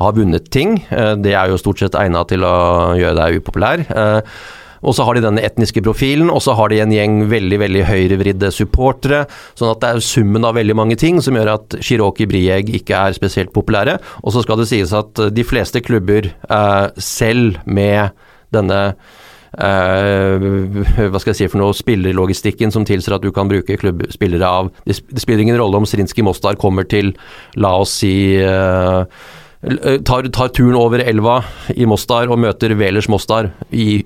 har 0.00 0.16
vunnet 0.16 0.48
ting. 0.54 0.78
Uh, 0.88 1.12
det 1.20 1.34
er 1.36 1.52
jo 1.52 1.60
stort 1.60 1.82
sett 1.82 1.98
egna 2.00 2.24
til 2.30 2.46
å 2.48 2.54
gjøre 2.96 3.18
deg 3.18 3.42
upopulær. 3.42 3.84
Og 4.80 4.96
så 4.96 5.06
har 5.06 5.16
de 5.16 5.24
denne 5.24 5.44
etniske 5.44 5.82
profilen, 5.84 6.30
og 6.32 6.42
så 6.44 6.54
har 6.58 6.72
de 6.72 6.80
en 6.82 6.94
gjeng 6.94 7.22
veldig 7.30 7.60
veldig 7.62 7.86
høyrevridde 7.88 8.52
supportere. 8.54 9.24
Sånn 9.58 9.72
at 9.72 9.82
det 9.82 9.92
er 9.92 10.04
summen 10.04 10.46
av 10.48 10.56
veldig 10.58 10.76
mange 10.78 10.98
ting 11.00 11.20
som 11.24 11.36
gjør 11.36 11.54
at 11.56 11.80
Chiroki 11.84 12.28
Brieg 12.30 12.72
ikke 12.80 12.96
er 12.96 13.16
spesielt 13.16 13.52
populære. 13.56 13.98
Og 14.24 14.34
så 14.34 14.44
skal 14.44 14.60
det 14.60 14.70
sies 14.70 14.94
at 14.96 15.20
de 15.34 15.46
fleste 15.46 15.82
klubber, 15.84 16.32
selv 17.00 17.60
med 17.66 18.16
denne 18.54 18.80
Uh, 19.50 20.38
hva 21.10 21.18
skal 21.18 21.32
jeg 21.32 21.38
si 21.40 21.46
for 21.50 21.58
noe, 21.58 21.74
spillerlogistikken 21.74 22.70
som 22.70 22.84
tilsier 22.86 23.16
at 23.16 23.24
du 23.24 23.32
kan 23.34 23.50
bruke 23.50 23.74
klubbspillere 23.80 24.46
av 24.46 24.68
Det, 24.86 24.94
spiller 25.18 25.42
ingen 25.42 25.58
rolle 25.58 25.80
om 25.80 25.88
Srinski 25.90 26.22
Mostar 26.22 26.54
kommer 26.60 26.86
til, 26.86 27.10
la 27.58 27.72
oss 27.82 27.96
si 28.04 28.12
uh, 28.38 29.02
tar, 30.06 30.30
tar, 30.30 30.52
turen 30.54 30.78
over 30.78 31.02
elva 31.02 31.40
i 31.74 31.88
Mostar 31.90 32.30
og 32.30 32.38
møter 32.46 32.76
Velers 32.78 33.10
Mostar 33.10 33.50
i 33.74 34.04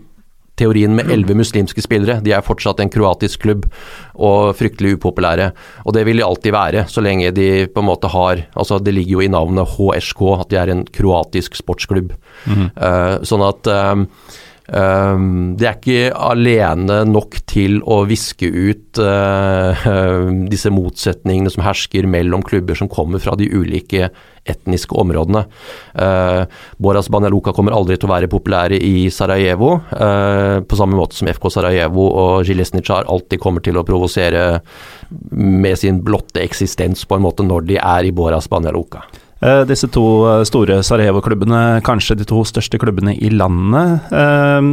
teorien 0.58 0.94
med 0.94 1.10
elleve 1.10 1.36
muslimske 1.38 1.82
spillere. 1.82 2.20
De 2.24 2.34
er 2.34 2.44
fortsatt 2.46 2.80
en 2.82 2.92
kroatisk 2.92 3.42
klubb 3.44 3.66
og 4.14 4.54
fryktelig 4.58 4.96
upopulære. 4.98 5.50
Og 5.84 5.96
det 5.96 6.04
vil 6.06 6.20
de 6.20 6.26
alltid 6.26 6.54
være, 6.54 6.86
så 6.90 7.02
lenge 7.04 7.32
de 7.34 7.66
på 7.66 7.82
en 7.82 7.90
måte 7.90 8.10
har 8.10 8.44
Altså, 8.54 8.78
det 8.78 8.94
ligger 8.94 9.18
jo 9.18 9.20
i 9.24 9.30
navnet 9.30 9.74
HSK 9.76 10.20
at 10.38 10.50
de 10.50 10.56
er 10.56 10.70
en 10.70 10.84
kroatisk 10.86 11.56
sportsklubb. 11.58 12.12
Mm. 12.46 12.70
Uh, 12.78 13.22
sånn 13.26 13.42
at 13.44 13.70
Um, 13.74 14.08
det 14.64 15.66
er 15.68 15.74
ikke 15.76 16.12
alene 16.16 17.02
nok 17.04 17.36
til 17.44 17.82
å 17.84 17.98
viske 18.08 18.48
ut 18.48 18.96
uh, 18.96 19.88
disse 20.52 20.72
motsetningene 20.72 21.52
som 21.52 21.66
hersker 21.66 22.08
mellom 22.08 22.44
klubber 22.46 22.78
som 22.78 22.88
kommer 22.88 23.20
fra 23.20 23.36
de 23.36 23.50
ulike 23.52 24.08
etniske 24.48 24.96
områdene. 24.96 25.44
Uh, 25.92 26.48
Boras 26.80 27.10
Banjaluka 27.12 27.52
kommer 27.56 27.76
aldri 27.76 27.98
til 27.98 28.08
å 28.08 28.14
være 28.14 28.30
populære 28.32 28.78
i 28.80 29.10
Sarajevo, 29.12 29.74
uh, 29.92 30.64
på 30.64 30.80
samme 30.80 30.96
måte 30.96 31.18
som 31.18 31.28
FK 31.28 31.50
Sarajevo 31.52 32.08
og 32.08 32.48
Zjilesnitsjar 32.48 33.10
alltid 33.12 33.42
kommer 33.44 33.64
til 33.64 33.76
å 33.76 33.84
provosere 33.84 34.46
med 35.36 35.76
sin 35.80 36.00
blotte 36.04 36.40
eksistens 36.40 37.04
på 37.04 37.18
en 37.18 37.26
måte 37.28 37.44
når 37.44 37.68
de 37.68 37.78
er 37.80 38.08
i 38.08 38.16
Boras 38.16 38.48
Banjaluka. 38.48 39.04
Eh, 39.42 39.64
disse 39.68 39.90
to 39.92 40.04
eh, 40.28 40.44
store 40.48 40.80
Sarajevo-klubbene, 40.86 41.82
kanskje 41.84 42.18
de 42.20 42.28
to 42.28 42.44
største 42.48 42.78
klubbene 42.80 43.16
i 43.18 43.32
landet. 43.34 44.12
Eh, 44.14 44.70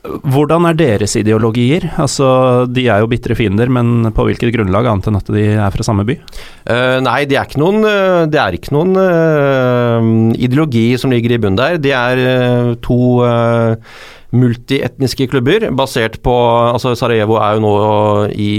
hvordan 0.00 0.64
er 0.64 0.78
deres 0.78 1.12
ideologier? 1.20 1.90
Altså, 2.00 2.64
De 2.72 2.86
er 2.88 3.02
jo 3.02 3.10
bitre 3.10 3.36
fiender, 3.36 3.68
men 3.68 4.08
på 4.16 4.24
hvilket 4.24 4.54
grunnlag, 4.54 4.88
annet 4.88 5.10
enn 5.10 5.18
at 5.18 5.28
de 5.28 5.42
er 5.52 5.74
fra 5.74 5.84
samme 5.84 6.06
by? 6.08 6.16
Uh, 6.64 6.96
nei, 7.04 7.26
det 7.28 7.36
er 7.36 7.44
ikke 7.44 7.60
noen, 7.60 7.84
det 8.32 8.40
er 8.40 8.56
ikke 8.56 8.72
noen 8.72 8.96
uh, 8.96 10.32
ideologi 10.40 10.96
som 10.96 11.12
ligger 11.12 11.36
i 11.36 11.40
bunnen 11.42 11.60
der. 11.60 11.76
Det 11.84 11.92
er 11.92 12.22
uh, 12.24 12.72
to 12.80 13.28
multietniske 14.32 15.26
klubber 15.28 15.68
basert 15.76 16.20
på 16.24 16.32
altså 16.32 16.94
Sarajevo 16.96 17.36
er 17.42 17.58
jo 17.58 17.62
nå 17.66 17.72
i 18.30 18.50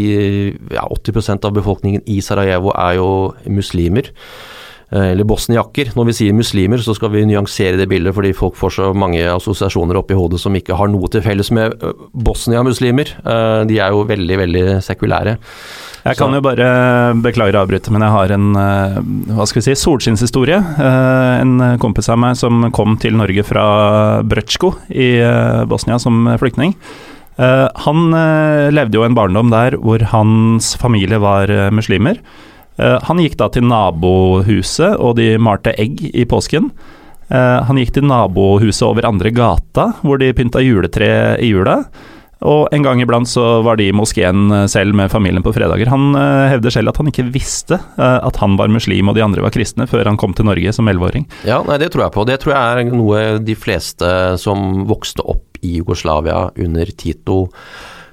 ja, 0.75 0.83
80% 0.83 1.47
av 1.47 1.55
befolkningen 1.55 2.03
i 2.11 2.19
Sarajevo 2.21 2.75
er 2.75 2.99
jo 2.99 3.11
muslimer. 3.49 4.11
Eh, 4.91 5.11
eller 5.13 5.23
bosniakker. 5.27 5.93
Når 5.95 6.09
vi 6.09 6.15
sier 6.17 6.35
muslimer, 6.35 6.81
så 6.83 6.93
skal 6.97 7.13
vi 7.13 7.23
nyansere 7.29 7.79
det 7.79 7.87
bildet, 7.91 8.11
fordi 8.15 8.33
folk 8.35 8.57
får 8.59 8.73
så 8.75 8.89
mange 8.91 9.21
assosiasjoner 9.23 9.95
oppi 9.95 10.17
hodet 10.17 10.41
som 10.43 10.55
ikke 10.57 10.75
har 10.75 10.91
noe 10.91 11.07
til 11.11 11.23
felles 11.23 11.51
med 11.55 11.77
eh, 11.77 12.01
Bosnia-muslimer. 12.11 13.13
Eh, 13.23 13.61
de 13.69 13.79
er 13.79 13.95
jo 13.95 14.03
veldig, 14.09 14.41
veldig 14.43 14.65
sekulære. 14.83 15.37
Jeg 16.01 16.17
kan 16.17 16.33
så. 16.33 16.39
jo 16.39 16.43
bare 16.43 16.67
beklage 17.23 17.55
å 17.55 17.61
avbryte, 17.61 17.93
men 17.93 18.01
jeg 18.01 18.15
har 18.15 18.31
en 18.33 18.47
hva 19.37 19.45
skal 19.45 19.61
vi 19.61 19.67
si, 19.67 19.75
solskinnshistorie. 19.77 20.57
En 20.81 21.51
kompis 21.77 22.09
av 22.09 22.17
meg 22.17 22.39
som 22.39 22.65
kom 22.73 22.95
til 22.97 23.13
Norge 23.19 23.45
fra 23.45 23.65
Brøtsjko 24.25 24.73
i 24.89 25.11
Bosnia 25.69 25.99
som 26.01 26.25
flyktning. 26.41 26.73
Han 27.37 28.17
levde 28.73 28.97
jo 28.97 29.05
en 29.05 29.13
barndom 29.13 29.53
der 29.53 29.77
hvor 29.77 30.01
hans 30.09 30.73
familie 30.81 31.21
var 31.21 31.53
muslimer. 31.69 32.17
Eh, 32.79 32.97
han 33.07 33.21
gikk 33.21 33.37
da 33.39 33.49
til 33.51 33.67
nabohuset, 33.67 34.95
og 34.97 35.17
de 35.19 35.35
malte 35.41 35.73
egg 35.79 36.03
i 36.11 36.25
påsken. 36.29 36.71
Eh, 37.31 37.59
han 37.67 37.79
gikk 37.79 37.95
til 37.97 38.07
nabohuset 38.07 38.87
over 38.87 39.07
andre 39.07 39.33
gata, 39.35 39.91
hvor 40.05 40.21
de 40.21 40.33
pynta 40.35 40.63
juletre 40.63 41.11
i 41.41 41.51
jula. 41.51 41.81
Og 42.41 42.71
en 42.73 42.81
gang 42.81 42.97
iblant 43.03 43.29
så 43.29 43.59
var 43.61 43.77
de 43.77 43.91
i 43.91 43.93
moskeen 43.93 44.49
eh, 44.49 44.65
selv 44.71 44.97
med 44.97 45.11
familien 45.13 45.45
på 45.45 45.53
fredager. 45.53 45.91
Han 45.93 46.15
hevder 46.49 46.73
selv 46.73 46.89
at 46.89 46.97
han 46.97 47.11
ikke 47.11 47.27
visste 47.33 47.77
at 48.01 48.41
han 48.41 48.57
var 48.57 48.71
muslim 48.73 49.11
og 49.11 49.17
de 49.17 49.25
andre 49.25 49.45
var 49.45 49.53
kristne, 49.53 49.85
før 49.89 50.09
han 50.09 50.17
kom 50.17 50.33
til 50.37 50.49
Norge 50.49 50.73
som 50.73 50.89
elleveåring. 50.89 51.27
Ja, 51.47 51.61
nei, 51.67 51.77
det 51.81 51.91
tror 51.93 52.07
jeg 52.07 52.15
på. 52.17 52.25
Det 52.29 52.41
tror 52.41 52.55
jeg 52.55 52.81
er 52.87 52.91
noe 52.95 53.23
de 53.45 53.57
fleste 53.59 54.11
som 54.41 54.87
vokste 54.89 55.21
opp 55.21 55.61
i 55.61 55.77
Jugoslavia 55.77 56.47
under 56.57 56.89
Tito 56.97 57.43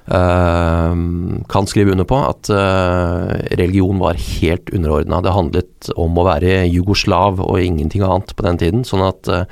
kan 0.09 1.67
skrive 1.67 1.91
under 1.91 2.07
på 2.09 2.17
at 2.17 2.49
uh, 2.49 3.29
religion 3.59 3.99
var 4.01 4.17
helt 4.17 4.69
underordna. 4.73 5.21
Det 5.21 5.35
handlet 5.35 5.91
om 5.95 6.17
å 6.17 6.25
være 6.25 6.63
jugoslav 6.69 7.43
og 7.43 7.61
ingenting 7.61 8.01
annet 8.05 8.33
på 8.33 8.45
den 8.47 8.57
tiden. 8.57 8.87
Sånn 8.87 9.05
at 9.05 9.29
uh, 9.29 9.45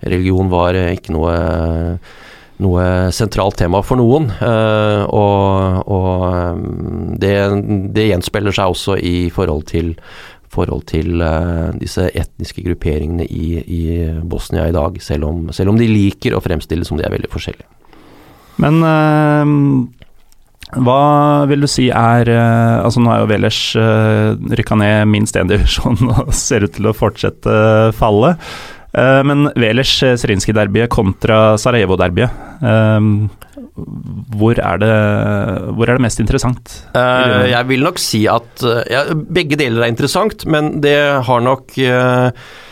religion 0.00 0.48
var 0.48 0.78
ikke 0.78 1.12
noe, 1.12 1.34
noe 2.64 2.86
sentralt 3.12 3.58
tema 3.60 3.82
for 3.84 4.00
noen. 4.00 4.30
og, 4.30 5.90
og 5.90 7.16
det, 7.18 7.34
det, 7.96 8.06
gjenspeiler 8.12 8.54
seg 8.54 8.72
også 8.72 8.96
i 9.02 9.16
forhold 9.34 9.66
til, 9.72 9.96
forhold 10.54 10.86
til 10.88 11.18
disse 11.82 12.06
etniske 12.14 12.62
grupperingene 12.62 13.26
i, 13.26 13.58
i 13.58 13.82
Bosnia 14.22 14.68
i 14.70 14.76
dag, 14.76 15.02
selv 15.02 15.26
om, 15.32 15.48
selv 15.50 15.74
om, 15.74 15.82
de 15.82 15.90
liker 15.90 16.38
å 16.38 16.44
fremstille 16.44 16.86
som 16.86 16.96
de 16.96 17.04
er 17.08 17.16
veldig 17.18 17.32
forskjellige. 17.34 17.66
Men 18.58 18.82
hva 20.76 21.46
vil 21.48 21.64
du 21.64 21.68
si 21.70 21.86
er 21.88 22.28
uh, 22.28 22.84
Altså 22.84 23.00
nå 23.00 23.12
er 23.12 23.22
jo 23.22 23.30
Velers 23.30 23.60
uh, 23.80 24.36
rykka 24.58 24.76
ned 24.76 25.08
minst 25.08 25.38
én 25.40 25.48
divisjon 25.48 25.96
og 26.12 26.34
ser 26.36 26.66
ut 26.66 26.74
til 26.76 26.90
å 26.90 26.96
fortsette 26.96 27.48
uh, 27.48 27.88
fallet. 27.96 28.40
Uh, 28.92 29.22
men 29.24 29.48
Velers 29.56 29.94
Srinski-derbyet 30.20 30.90
kontra 30.92 31.56
Sarajevo-derbyet, 31.60 32.46
hvor, 33.78 34.58
er 34.58 34.80
det, 34.82 34.94
hvor 35.76 35.86
er 35.86 35.98
det 35.98 36.02
mest 36.02 36.22
interessant? 36.22 36.72
jeg 36.96 37.68
vil 37.68 37.84
nok 37.84 38.00
si 38.02 38.24
at 38.28 38.64
ja, 38.90 39.04
begge 39.14 39.58
deler 39.60 39.84
er 39.84 39.92
interessant, 39.92 40.42
men 40.50 40.80
det 40.82 40.98
har 41.28 41.44
nok 41.44 41.76
Uh, 41.78 42.32
uh, 42.32 42.67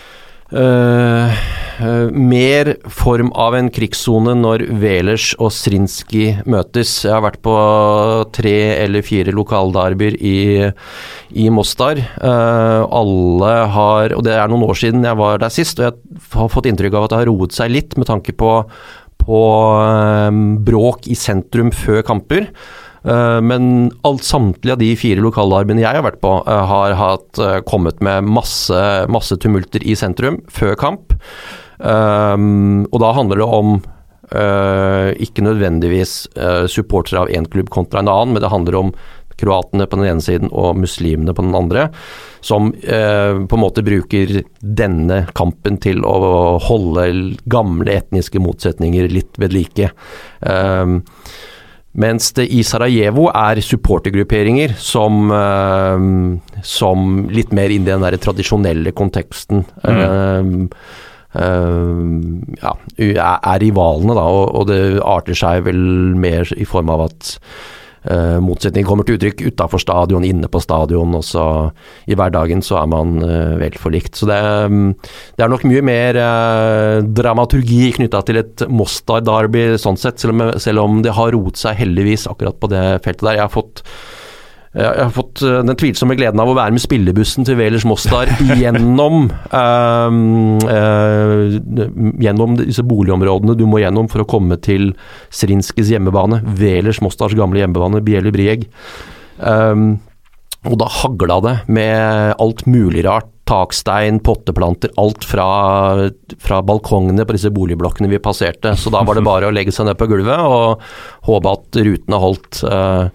mer 2.15 2.69
form 2.89 3.33
av 3.35 3.57
en 3.59 3.69
krigssone 3.73 4.35
når 4.39 4.63
Velers 4.81 5.33
og 5.43 5.51
Srinski 5.53 6.37
møtes. 6.49 7.05
Jeg 7.05 7.13
har 7.13 7.25
vært 7.25 7.41
på 7.45 7.57
tre 8.37 8.55
eller 8.85 9.03
fire 9.07 9.35
lokalderbyer 9.35 10.17
i, 10.23 10.71
i 11.35 11.49
Mostar. 11.51 11.99
Uh, 12.23 12.87
alle 12.87 13.53
har 13.75 14.15
Og 14.17 14.25
det 14.25 14.37
er 14.37 14.49
noen 14.49 14.65
år 14.69 14.79
siden 14.79 15.05
jeg 15.05 15.19
var 15.19 15.43
der 15.43 15.53
sist, 15.53 15.81
og 15.81 15.89
jeg 15.89 16.23
har 16.37 16.53
fått 16.53 16.71
inntrykk 16.71 16.95
av 16.95 17.09
at 17.09 17.15
det 17.15 17.21
har 17.23 17.31
roet 17.33 17.57
seg 17.57 17.75
litt 17.75 17.99
med 17.99 18.09
tanke 18.09 18.33
på, 18.33 18.57
på 19.27 19.43
bråk 20.67 21.11
i 21.11 21.19
sentrum 21.19 21.75
før 21.75 22.07
kamper. 22.07 22.53
Eh, 23.07 23.40
men 23.40 23.90
alt, 24.03 24.25
samtlige 24.25 24.75
av 24.75 24.81
de 24.83 24.92
fire 24.99 25.23
lokalderbyene 25.23 25.85
jeg 25.85 25.99
har 25.99 26.07
vært 26.07 26.23
på, 26.25 26.33
eh, 26.47 26.64
har 26.73 26.95
hatt, 26.99 27.38
eh, 27.38 27.61
kommet 27.61 28.01
med 28.01 28.25
masse, 28.25 29.07
masse 29.09 29.37
tumulter 29.38 29.83
i 29.87 29.95
sentrum 29.95 30.42
før 30.51 30.77
kamp. 30.77 31.12
og 31.79 33.01
da 33.01 33.12
handler 33.12 33.37
det 33.37 33.45
om 33.45 33.83
Uh, 34.27 35.14
ikke 35.23 35.38
nødvendigvis 35.38 36.27
uh, 36.35 36.66
supportere 36.66 37.21
av 37.21 37.29
én 37.31 37.47
klubb 37.47 37.69
kontra 37.71 38.01
en 38.01 38.09
annen, 38.09 38.33
men 38.35 38.42
det 38.42 38.51
handler 38.51 38.75
om 38.75 38.88
kroatene 39.38 39.87
på 39.87 40.01
den 40.01 40.09
ene 40.11 40.25
siden 40.25 40.51
og 40.51 40.75
muslimene 40.83 41.31
på 41.31 41.45
den 41.47 41.55
andre, 41.55 41.92
som 42.40 42.73
uh, 42.75 43.38
på 43.47 43.55
en 43.55 43.62
måte 43.62 43.85
bruker 43.87 44.42
denne 44.59 45.29
kampen 45.33 45.79
til 45.79 46.03
å 46.03 46.59
holde 46.59 47.37
gamle 47.47 47.87
etniske 48.01 48.42
motsetninger 48.42 49.07
litt 49.14 49.38
ved 49.38 49.55
like. 49.55 49.92
Uh, 50.42 50.99
mens 51.97 52.31
det 52.37 52.47
i 52.53 52.63
Sarajevo 52.67 53.29
er 53.33 53.61
supportergrupperinger 53.65 54.77
som, 54.81 55.31
uh, 55.33 55.97
som 56.67 57.27
litt 57.33 57.55
mer 57.57 57.73
inn 57.73 57.87
i 57.87 57.91
den 57.93 58.05
der 58.05 58.19
tradisjonelle 58.21 58.93
konteksten. 58.97 59.65
Mm. 59.87 60.69
Uh, 61.37 62.05
ja, 62.57 63.33
er 63.37 63.59
rivalene, 63.61 64.15
da, 64.17 64.27
og 64.27 64.69
det 64.71 64.81
arter 65.05 65.37
seg 65.37 65.67
vel 65.67 65.83
mer 66.17 66.49
i 66.57 66.65
form 66.69 66.93
av 66.95 67.09
at 67.11 67.35
Uh, 68.07 68.38
motsetning 68.45 68.87
kommer 68.87 69.07
til 69.07 69.16
uttrykk 69.19 69.40
utafor 69.49 69.83
stadion, 69.83 70.25
inne 70.27 70.51
på 70.51 70.61
stadion. 70.62 71.14
og 71.19 71.25
så 71.27 71.45
I 72.07 72.14
hverdagen 72.19 72.62
så 72.62 72.81
er 72.83 72.90
man 72.92 73.16
uh, 73.25 73.57
vel 73.61 73.79
forlikt. 73.81 74.14
Så 74.19 74.29
det, 74.31 74.38
um, 74.71 74.92
det, 75.37 75.45
er 75.45 75.53
nok 75.53 75.66
mye 75.66 75.83
mer 75.87 76.21
uh, 76.21 77.01
dramaturgi 77.03 77.90
knytta 77.99 78.23
til 78.27 78.42
et 78.42 78.66
Mostar-derby 78.71 79.75
sånn 79.83 79.99
sett, 80.01 80.23
selv 80.23 80.37
om, 80.37 80.47
selv 80.62 80.85
om, 80.85 81.03
det 81.03 81.16
har 81.16 81.35
roet 81.35 81.59
seg 81.61 81.79
heldigvis 81.81 82.29
akkurat 82.31 82.61
på 82.62 82.71
det 82.73 82.85
feltet 83.05 83.27
der. 83.27 83.40
Jeg 83.40 83.47
har 83.49 83.53
fått 83.53 83.83
jeg 84.77 85.05
har 85.07 85.12
fått 85.15 85.41
eh, 85.41 85.62
den 85.65 85.79
tvilsomme 85.79 86.17
gleden 86.19 86.41
av 86.43 86.51
å 86.53 86.57
være 86.57 86.75
med 86.77 86.83
spillebussen 86.85 87.47
til 87.49 87.57
Velers 87.57 87.87
Mostar 87.89 88.29
gjennom 88.61 89.31
um, 89.33 90.19
uh, 90.69 91.57
Gjennom 92.21 92.59
disse 92.61 92.85
boligområdene 92.85 93.57
du 93.57 93.65
må 93.69 93.81
gjennom 93.81 94.11
for 94.12 94.25
å 94.25 94.29
komme 94.29 94.59
til 94.61 94.91
Srinskis 95.33 95.93
hjemmebane. 95.95 96.43
Velers 96.59 97.01
Mostars 97.05 97.37
gamle 97.39 97.62
hjemmebane, 97.62 98.03
Bieli 98.05 98.33
Brieg. 98.35 98.67
Um, 99.41 99.97
og 100.67 100.77
da 100.83 100.91
hagla 100.91 101.39
det 101.45 101.57
med 101.73 102.37
alt 102.43 102.67
mulig 102.69 103.07
rart. 103.07 103.33
Takstein, 103.47 104.17
potteplanter, 104.27 104.91
alt 104.99 105.23
fra, 105.23 105.45
fra, 106.43 106.57
balkongene 106.67 107.23
på 107.23 107.37
disse 107.37 107.53
boligblokkene 107.55 108.11
vi 108.11 108.19
passerte. 108.19 108.73
Så 108.75 108.91
da 108.91 109.05
var 109.07 109.15
det 109.15 109.23
bare 109.23 109.47
å 109.47 109.55
legge 109.55 109.71
seg 109.71 109.87
ned 109.87 110.01
på 110.01 110.09
gulvet 110.11 110.43
og 110.43 110.83
håpe 111.29 111.53
at 111.53 111.79
rutene 111.87 112.19
holdt. 112.25 112.65
Uh, 112.67 113.07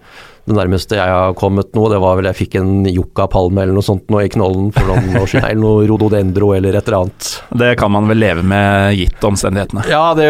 det 0.42 0.56
nærmeste 0.56 0.98
jeg 0.98 1.06
har 1.14 1.36
kommet 1.38 1.70
nå, 1.76 1.84
det 1.92 2.00
var 2.02 2.18
vel 2.18 2.26
jeg 2.30 2.38
fikk 2.40 2.56
en 2.58 2.86
yuccapalme 2.90 3.62
eller 3.62 3.76
noe 3.76 3.86
sånt 3.86 4.08
nå 4.10 4.24
i 4.24 4.30
knollen 4.32 4.72
for 4.74 4.90
noen 4.90 5.20
år 5.20 5.30
siden. 5.30 5.46
Eller 5.46 5.62
noe 5.62 5.86
rododendro 5.86 6.50
eller 6.56 6.74
et 6.74 6.90
eller 6.90 7.04
annet. 7.04 7.30
Det 7.62 7.70
kan 7.78 7.94
man 7.94 8.10
vel 8.10 8.18
leve 8.22 8.42
med 8.42 8.96
gitt 8.98 9.22
omstendighetene? 9.28 9.86
Ja, 9.92 10.10
det, 10.18 10.28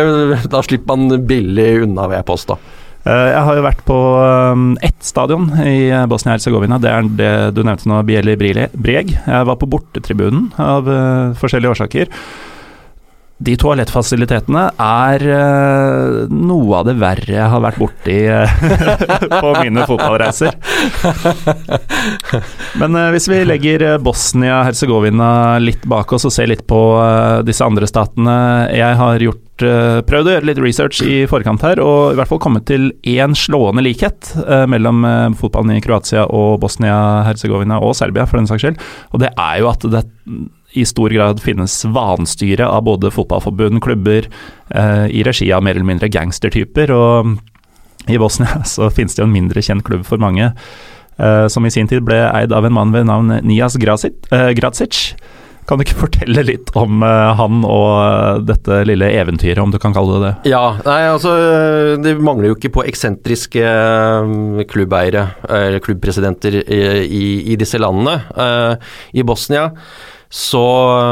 da 0.52 0.60
slipper 0.64 0.98
man 1.00 1.24
billig 1.28 1.70
unna, 1.86 2.10
vil 2.10 2.20
jeg 2.20 2.28
påstå. 2.28 2.58
Eh, 3.02 3.28
jeg 3.32 3.42
har 3.48 3.58
jo 3.58 3.64
vært 3.64 3.82
på 3.86 3.98
um, 4.54 4.66
ett 4.84 5.00
stadion 5.02 5.48
i 5.64 5.90
Bosnia-Hercegovina. 6.10 6.78
Det 6.82 6.92
er 6.92 7.08
det 7.18 7.32
du 7.56 7.64
nevnte 7.66 7.88
nå, 7.90 7.98
Bieli 8.06 8.36
Breg. 8.38 9.16
Jeg 9.16 9.48
var 9.48 9.58
på 9.58 9.70
bortetribunen 9.70 10.52
av 10.60 10.86
uh, 10.86 11.32
forskjellige 11.40 11.74
årsaker. 11.74 12.12
De 13.42 13.54
toalettfasilitetene 13.58 14.62
er 14.78 15.22
uh, 15.26 16.30
noe 16.30 16.78
av 16.78 16.86
det 16.86 16.94
verre 17.00 17.34
jeg 17.34 17.50
har 17.50 17.62
vært 17.64 17.80
borti 17.80 18.18
uh, 18.30 18.52
på 19.42 19.52
mine 19.58 19.86
fotballreiser. 19.88 20.54
Men 22.78 22.98
uh, 22.98 23.08
hvis 23.14 23.26
vi 23.32 23.40
legger 23.48 23.86
Bosnia-Hercegovina 24.04 25.58
litt 25.62 25.86
bak 25.90 26.14
oss 26.14 26.28
og 26.28 26.34
ser 26.34 26.52
litt 26.52 26.66
på 26.70 26.82
disse 27.46 27.64
andre 27.66 27.88
statene 27.88 28.34
Jeg 28.76 28.96
har 29.00 29.22
gjort, 29.24 29.64
prøvd 30.06 30.28
å 30.28 30.34
gjøre 30.36 30.48
litt 30.48 30.60
research 30.62 31.02
i 31.06 31.18
forkant 31.30 31.64
her, 31.66 31.82
og 31.82 32.14
i 32.14 32.18
hvert 32.18 32.30
fall 32.30 32.40
kommet 32.42 32.66
til 32.70 32.90
én 33.08 33.34
slående 33.38 33.84
likhet 33.84 34.32
mellom 34.70 35.04
fotballen 35.38 35.76
i 35.76 35.82
Kroatia 35.84 36.24
og 36.30 36.60
Bosnia-Hercegovina, 36.62 37.78
og 37.82 37.94
Serbia 37.98 38.26
for 38.28 38.40
den 38.40 38.50
saks 38.50 38.64
skyld. 38.64 38.82
Og 39.12 39.22
det 39.22 39.30
er 39.34 39.62
jo 39.62 39.70
at 39.70 39.86
det 39.92 40.02
i 40.72 40.84
stor 40.88 41.10
grad 41.10 41.42
finnes 41.42 41.84
vanstyre 41.84 42.66
av 42.68 42.86
både 42.88 43.10
fotballforbund, 43.12 43.82
klubber, 43.82 44.28
eh, 44.70 45.06
i 45.06 45.22
regi 45.22 45.52
av 45.52 45.62
mer 45.62 45.76
eller 45.76 45.88
mindre 45.88 46.08
gangstertyper. 46.08 46.90
Og 46.90 47.36
i 48.08 48.18
Bosnia 48.18 48.62
så 48.74 48.90
finnes 48.90 49.14
det 49.14 49.22
jo 49.22 49.28
en 49.28 49.36
mindre 49.36 49.62
kjent 49.62 49.84
klubb 49.86 50.06
for 50.08 50.22
mange, 50.22 50.52
eh, 51.18 51.46
som 51.52 51.66
i 51.66 51.74
sin 51.74 51.90
tid 51.90 52.04
ble 52.06 52.24
eid 52.30 52.52
av 52.52 52.66
en 52.66 52.76
mann 52.78 52.96
ved 52.96 53.08
navn 53.10 53.38
Nias 53.46 53.78
Gracic. 53.80 54.18
Eh, 54.32 54.50
Gracic. 54.58 55.12
Kan 55.68 55.78
du 55.78 55.84
ikke 55.84 56.00
fortelle 56.06 56.42
litt 56.46 56.72
om 56.78 57.04
uh, 57.06 57.32
han 57.38 57.62
og 57.62 57.90
uh, 57.94 58.40
dette 58.42 58.80
lille 58.88 59.12
eventyret, 59.14 59.60
om 59.62 59.70
du 59.70 59.78
kan 59.82 59.94
kalle 59.94 60.16
det 60.16 60.22
det? 60.24 60.52
Ja, 60.54 60.62
nei 60.82 61.00
altså 61.06 61.34
Det 62.02 62.16
mangler 62.18 62.50
jo 62.50 62.56
ikke 62.56 62.72
på 62.78 62.86
eksentriske 62.90 63.62
uh, 63.62 64.64
klubbeiere, 64.70 65.28
eller 65.46 65.82
klubbpresidenter, 65.84 66.58
i, 66.62 66.80
i, 67.06 67.26
i, 67.52 67.58
disse 67.60 67.78
landene. 67.78 68.18
I 69.14 69.22
Bosnia 69.26 69.68
så 70.32 70.64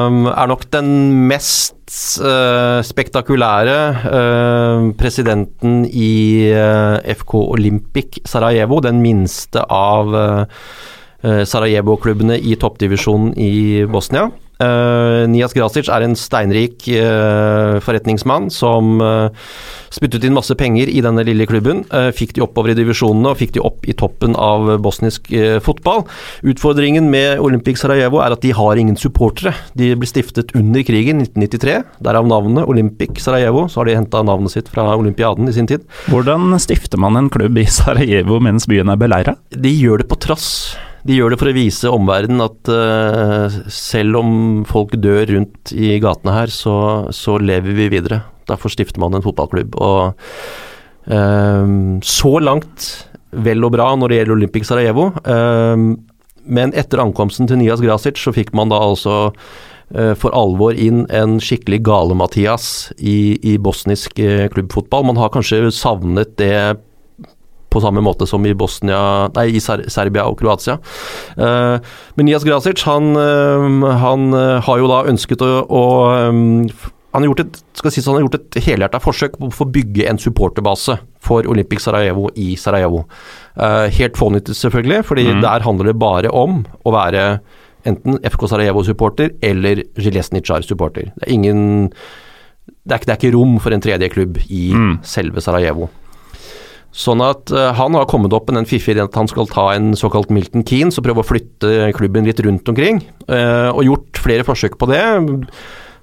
um, 0.09 0.25
er 0.33 0.49
nok 0.49 0.63
den 0.73 0.89
mest 1.29 1.77
uh, 2.25 2.81
spektakulære 2.81 3.79
uh, 4.09 4.87
presidenten 4.97 5.83
i 5.85 6.49
uh, 6.57 6.97
FK 7.05 7.35
Olympic 7.43 8.23
Sarajevo, 8.25 8.81
den 8.81 9.03
minste 9.05 9.65
av 9.69 10.15
Sarajevo-klubbene 11.21 12.39
i 12.41 12.55
toppdivisjonen 12.57 13.35
i 13.37 13.85
Bosnia. 13.93 14.31
Uh, 14.61 15.25
Nias 15.33 15.55
Grasic 15.57 15.89
er 15.89 16.05
en 16.05 16.17
steinrik 16.19 16.85
uh, 16.93 17.79
forretningsmann 17.81 18.51
som 18.53 18.99
uh, 19.01 19.31
spyttet 19.89 20.27
inn 20.27 20.37
masse 20.37 20.53
penger 20.59 20.91
i 20.93 21.01
denne 21.01 21.25
lille 21.25 21.47
klubben. 21.49 21.83
fikk 22.15 22.35
de 22.37 22.43
oppover 22.45 22.73
i 22.73 22.77
divisjonene 22.79 23.33
og 23.33 23.39
fikk 23.41 23.57
de 23.57 23.63
opp 23.65 23.89
i 23.89 23.95
toppen 23.97 24.37
av 24.39 24.69
bosnisk 24.85 25.27
fotball. 25.65 26.05
Utfordringen 26.47 27.09
med 27.11 27.41
Olympic 27.43 27.81
Sarajevo 27.81 28.21
er 28.23 28.37
at 28.37 28.45
de 28.45 28.53
har 28.55 28.79
ingen 28.79 28.99
supportere. 29.01 29.51
De 29.75 29.91
ble 29.99 30.07
stiftet 30.07 30.55
under 30.55 30.85
krigen, 30.87 31.25
1993. 31.25 31.81
Derav 32.07 32.29
navnet 32.31 32.71
Olympic 32.71 33.19
Sarajevo. 33.25 33.67
Så 33.67 33.83
har 33.83 33.91
de 33.91 33.97
henta 33.99 34.23
navnet 34.27 34.55
sitt 34.55 34.71
fra 34.71 34.93
olympiaden 34.95 35.51
i 35.51 35.57
sin 35.57 35.67
tid. 35.71 35.83
Hvordan 36.13 36.55
stifter 36.63 37.03
man 37.03 37.19
en 37.19 37.33
klubb 37.33 37.59
i 37.59 37.67
Sarajevo 37.67 38.39
mens 38.45 38.71
byen 38.71 38.95
er 38.95 39.01
beleira? 39.01 39.35
De 39.51 39.75
gjør 39.75 40.05
det 40.05 40.11
på 40.13 40.21
trass. 40.23 40.53
De 41.07 41.17
gjør 41.17 41.33
det 41.33 41.39
for 41.41 41.51
å 41.51 41.57
vise 41.57 41.91
omverdenen 41.91 42.45
at 42.45 42.71
uh, 42.73 43.61
selv 43.73 44.21
om 44.21 44.33
folk 44.69 44.93
dør 45.01 45.25
rundt 45.33 45.73
i 45.73 45.95
gatene 46.03 46.35
her, 46.37 46.53
så, 46.53 46.75
så, 47.17 47.39
lever 47.41 47.77
vi 47.77 47.89
videre. 47.93 48.23
Derfor 48.51 48.73
stifter 48.73 49.01
man 49.01 49.17
en 49.17 49.25
fotballklubb. 49.25 49.79
Og 49.81 50.21
uh, 51.09 51.73
så 52.05 52.35
langt 52.45 52.91
vel 53.31 53.65
og 53.65 53.73
bra 53.77 53.93
når 53.97 54.11
det 54.11 54.21
gjelder 54.21 54.37
Olympic 54.37 54.69
Sarajevo. 54.69 55.11
Uh, 55.25 55.97
men 56.51 56.77
etter 56.77 57.03
ankomsten 57.03 57.49
til 57.49 57.61
Nias 57.61 57.83
Grasic 57.85 58.21
så 58.21 58.35
fikk 58.37 58.55
man 58.57 58.73
da 58.73 58.81
altså 58.83 59.33
for 59.91 60.31
alvor 60.39 60.77
inn 60.79 61.01
en 61.11 61.41
skikkelig 61.43 61.81
gale-Mathias 61.83 62.93
i, 63.03 63.35
i, 63.43 63.57
bosnisk 63.59 64.21
klubbfotball. 64.55 65.03
Man 65.09 65.19
har 65.19 65.33
kanskje 65.35 65.65
savnet 65.75 66.37
det 66.39 66.79
på 67.71 67.83
samme 67.83 68.03
måte 68.05 68.27
som 68.29 68.45
i 68.47 68.55
Bosnia, 68.59 69.31
nei, 69.37 69.49
i 69.55 69.61
Serbia 69.63 70.27
og 70.29 70.39
Kroatia. 70.41 70.79
Uh, 71.39 71.79
men 72.19 72.29
Nias 72.29 72.47
Grasic 72.47 72.83
han, 72.89 73.13
uh, 73.17 73.91
han 74.03 74.31
uh, 74.35 74.59
har 74.67 74.81
jo 74.81 74.91
da 74.91 75.05
ønsket 75.11 75.45
å, 75.47 75.53
å 75.67 75.85
han 77.11 77.25
har 77.25 77.27
gjort 77.27 77.43
et, 77.43 77.57
skal 77.75 77.95
si, 77.95 78.03
han 78.07 78.21
har 78.21 78.27
gjort 78.27 78.39
et 78.39 78.59
helhjerta 78.63 79.01
forsøk 79.03 79.39
på 79.39 79.49
å 79.49 79.55
få 79.55 79.67
bygge 79.75 80.05
en 80.07 80.21
supporterbase 80.23 80.95
for 81.27 81.47
Olympic 81.51 81.83
Sarajevo 81.83 82.29
i 82.39 82.53
Sarajevo. 82.59 83.03
helt 83.99 84.17
fånyttet, 84.17 84.55
selvfølgelig, 84.55 85.03
fordi 85.09 85.25
mm. 85.27 85.41
der 85.43 85.67
handler 85.67 85.91
det 85.91 85.97
bare 85.99 86.31
om 86.31 86.63
å 86.87 86.93
være 86.95 87.25
enten 87.89 88.21
FK 88.31 88.47
Sarajevo-supporter 88.53 89.35
eller 89.43 89.83
Zilesnicar-supporter. 89.99 91.11
Det 91.19 91.35
det 91.35 93.01
det 93.05 93.11
er, 93.11 93.17
ikke 93.19 93.35
rom 93.35 93.59
for 93.63 93.75
en 93.75 93.83
tredje 93.83 94.09
klubb 94.13 94.39
i 94.49 94.71
mm. 94.73 94.93
selve 95.07 95.43
Sarajevo. 95.45 95.91
Sånn 96.91 97.23
at 97.23 97.53
uh, 97.55 97.71
han 97.79 97.95
har 97.95 98.09
kommet 98.11 98.35
opp 98.35 98.49
med 98.51 98.59
den 98.59 98.69
fiffige 98.69 98.97
ideen 98.97 99.11
at 99.11 99.19
han 99.19 99.31
skal 99.31 99.47
ta 99.51 99.69
en 99.77 99.93
såkalt 99.99 100.33
Milton 100.35 100.65
Keanes 100.67 100.99
og 100.99 101.07
prøve 101.07 101.23
å 101.23 101.29
flytte 101.29 101.93
klubben 101.95 102.27
litt 102.27 102.43
rundt 102.43 102.67
omkring. 102.71 103.05
Uh, 103.31 103.71
og 103.71 103.87
gjort 103.87 104.23
flere 104.25 104.47
forsøk 104.47 104.75
på 104.81 104.91
det. 104.91 105.05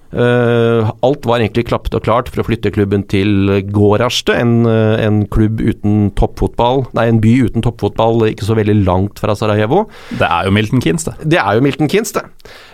Uh, 0.07 0.87
alt 1.03 1.25
var 1.27 1.41
egentlig 1.41 1.65
klappet 1.67 1.95
og 1.97 2.05
klart 2.05 2.29
for 2.31 2.39
å 2.39 2.45
flytte 2.47 2.71
klubben 2.71 3.01
til 3.11 3.59
Gåraste, 3.75 4.31
en, 4.39 4.61
uh, 4.63 4.95
en, 5.03 5.25
klubb 5.27 5.59
uten 5.59 6.13
toppfotball 6.15 6.85
Nei, 6.95 7.09
en 7.11 7.19
by 7.19 7.33
uten 7.49 7.65
toppfotball 7.65 8.23
ikke 8.29 8.47
så 8.47 8.55
veldig 8.55 8.77
langt 8.87 9.19
fra 9.19 9.35
Sarajevo. 9.35 9.83
Det 10.15 10.27
er 10.29 10.47
jo 10.47 10.53
Milton 10.55 10.83
Keynes, 10.83 11.03
det. 11.09 11.15
Det 11.33 11.41
er 11.41 11.57
jo 11.57 11.65
Milton 11.65 11.91
Keynes, 11.91 12.13
det. 12.15 12.23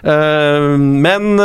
Uh, 0.06 0.78
men 0.78 1.42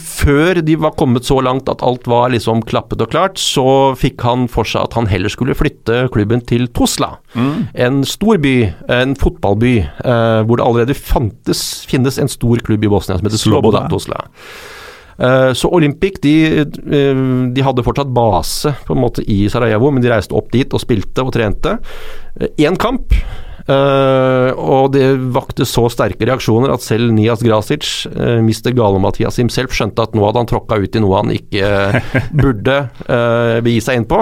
før 0.00 0.60
de 0.64 0.76
var 0.80 0.94
kommet 0.96 1.26
så 1.28 1.36
langt 1.44 1.68
at 1.68 1.84
alt 1.84 2.06
var 2.08 2.30
liksom 2.32 2.62
klappet 2.66 3.02
og 3.04 3.12
klart, 3.12 3.40
så 3.40 3.92
fikk 3.98 4.24
han 4.24 4.46
for 4.52 4.68
seg 4.68 4.86
at 4.86 4.96
han 4.96 5.10
heller 5.10 5.32
skulle 5.32 5.56
flytte 5.58 6.06
klubben 6.14 6.40
til 6.48 6.68
Tosla. 6.76 7.16
Mm. 7.36 7.66
En 7.86 8.00
stor 8.08 8.40
by, 8.40 8.54
en 8.92 9.16
fotballby, 9.18 9.74
hvor 10.46 10.58
det 10.58 10.64
allerede 10.64 10.96
fantes, 10.96 11.66
finnes 11.90 12.20
en 12.22 12.30
stor 12.32 12.62
klubb 12.64 12.86
i 12.86 12.90
Bosnia 12.90 13.18
som 13.18 13.28
heter 13.28 13.42
Sloboda 13.42 13.84
Tosla. 13.92 14.24
Eh, 15.18 15.52
så 15.52 15.68
Olympic 15.72 16.20
de, 16.20 16.34
eh, 16.60 17.16
de, 17.52 17.64
hadde 17.64 17.84
fortsatt 17.84 18.12
base 18.12 18.74
på 18.86 18.94
en 18.94 19.00
måte 19.00 19.24
i 19.24 19.46
Sarajevo, 19.52 19.90
men 19.90 20.04
de 20.04 20.12
reiste 20.12 20.36
opp 20.36 20.50
dit 20.52 20.72
og 20.72 20.82
spilte 20.82 21.24
og 21.24 21.32
trente. 21.36 21.78
Én 22.56 22.74
eh, 22.74 22.80
kamp, 22.80 23.16
og 23.66 24.92
det 24.94 25.08
vakte 25.34 25.66
så 25.66 25.88
sterke 25.90 26.22
reaksjoner 26.28 26.70
at 26.70 26.84
selv 26.84 27.10
Nias 27.10 27.40
Grasic, 27.42 27.82
uh, 28.12 28.38
Mr. 28.38 28.70
Gale-Mathias 28.70 29.40
himself, 29.40 29.74
skjønte 29.74 30.04
at 30.06 30.14
nå 30.14 30.22
hadde 30.22 30.38
han 30.38 30.46
tråkka 30.46 30.78
ut 30.78 30.94
i 30.94 31.02
noe 31.02 31.18
han 31.18 31.32
ikke 31.34 31.72
burde 32.44 32.76
begi 33.66 33.80
seg 33.82 33.98
inn 33.98 34.06
på. 34.06 34.20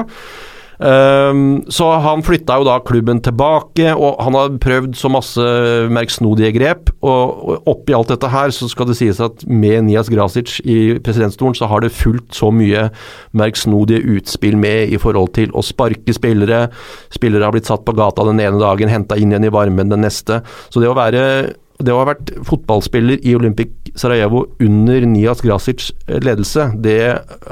Um, 0.84 1.62
så 1.72 1.86
han 2.04 2.22
flytta 2.24 2.58
jo 2.60 2.66
da 2.68 2.76
klubben 2.84 3.22
tilbake, 3.24 3.94
og 3.96 4.18
han 4.20 4.36
har 4.36 4.58
prøvd 4.60 4.98
så 5.00 5.08
masse 5.12 5.46
merksnodige 5.94 6.52
grep. 6.58 6.92
Og, 7.00 7.64
oppi 7.70 7.96
alt 7.96 8.12
dette 8.12 8.28
her 8.28 8.52
så 8.52 8.68
skal 8.68 8.90
det 8.90 8.98
sies 8.98 9.22
at 9.24 9.46
med 9.48 9.86
Nias 9.88 10.12
Grasic 10.12 10.58
i 10.60 10.98
presidentstolen, 11.04 11.56
så 11.56 11.70
har 11.72 11.84
det 11.84 11.94
fulgt 11.96 12.36
så 12.36 12.52
mye 12.52 12.90
merksnodige 13.32 14.04
utspill 14.18 14.58
med 14.60 14.92
i 14.92 15.00
forhold 15.00 15.32
til 15.38 15.54
å 15.56 15.64
sparke 15.64 16.16
spillere. 16.16 16.66
Spillere 17.14 17.48
har 17.48 17.56
blitt 17.56 17.70
satt 17.70 17.86
på 17.86 17.96
gata 17.96 18.28
den 18.28 18.42
ene 18.44 18.60
dagen, 18.60 18.92
henta 18.92 19.16
inn 19.16 19.32
igjen 19.32 19.48
i 19.48 19.54
varmen 19.54 19.92
den 19.92 20.04
neste. 20.04 20.42
Så 20.68 20.84
det 20.84 20.92
å 20.92 20.98
være 20.98 21.54
det 21.82 21.90
å 21.90 21.98
ha 21.98 22.06
vært 22.06 22.30
fotballspiller 22.46 23.24
i 23.26 23.34
Olympic 23.34 23.72
Sarajevo 23.98 24.44
under 24.62 25.06
Nias 25.10 25.42
Grasic 25.42 25.88
ledelse, 26.06 26.68
det 26.84 27.00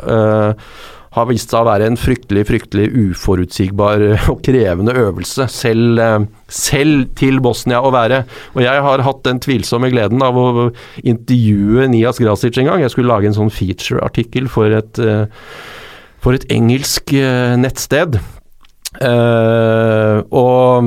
uh, 0.06 0.52
har 1.12 1.28
vist 1.28 1.52
seg 1.52 1.60
å 1.60 1.68
være 1.68 1.90
en 1.90 1.98
fryktelig, 2.00 2.46
fryktelig 2.48 2.88
uforutsigbar 2.96 4.04
og 4.32 4.40
krevende 4.44 4.94
øvelse, 4.96 5.46
selv, 5.52 6.00
eh, 6.00 6.26
selv, 6.48 7.10
til 7.18 7.40
Bosnia 7.44 7.82
å 7.84 7.92
være. 7.92 8.22
Og 8.56 8.62
jeg 8.64 8.84
har 8.86 9.04
hatt 9.04 9.22
den 9.28 9.40
tvilsomme 9.42 9.92
gleden 9.92 10.24
av 10.24 10.38
å 10.38 10.70
intervjue 11.04 11.88
Nias 11.92 12.20
Grasic 12.22 12.58
en 12.58 12.72
gang. 12.72 12.84
Jeg 12.84 12.94
skulle 12.94 13.12
lage 13.12 13.28
en 13.28 13.36
sånn 13.36 13.52
feature-artikkel 13.52 14.48
for, 14.48 14.72
eh, 14.72 15.26
for 16.22 16.38
et 16.38 16.48
engelsk 16.48 17.12
eh, 17.12 17.56
nettsted. 17.60 18.20
Uh, 19.00 20.20
og 20.36 20.84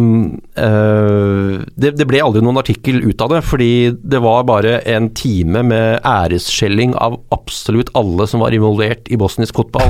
uh, 0.61 1.55
det, 1.73 1.95
det, 1.97 2.05
ble 2.05 2.21
aldri 2.21 2.43
noen 2.45 2.59
artikkel 2.61 3.01
ut 3.01 3.23
av 3.25 3.33
det, 3.33 3.41
fordi 3.47 3.69
det 3.97 4.21
var 4.21 4.45
bare 4.45 4.77
en 4.93 5.09
time 5.17 5.63
med 5.65 6.05
æresskjelling 6.05 6.93
av 7.01 7.17
absolutt 7.33 7.89
alle 7.97 8.27
som 8.29 8.45
var 8.45 8.53
involvert 8.55 9.09
i 9.09 9.17
bosnisk 9.19 9.57
fotball. 9.57 9.89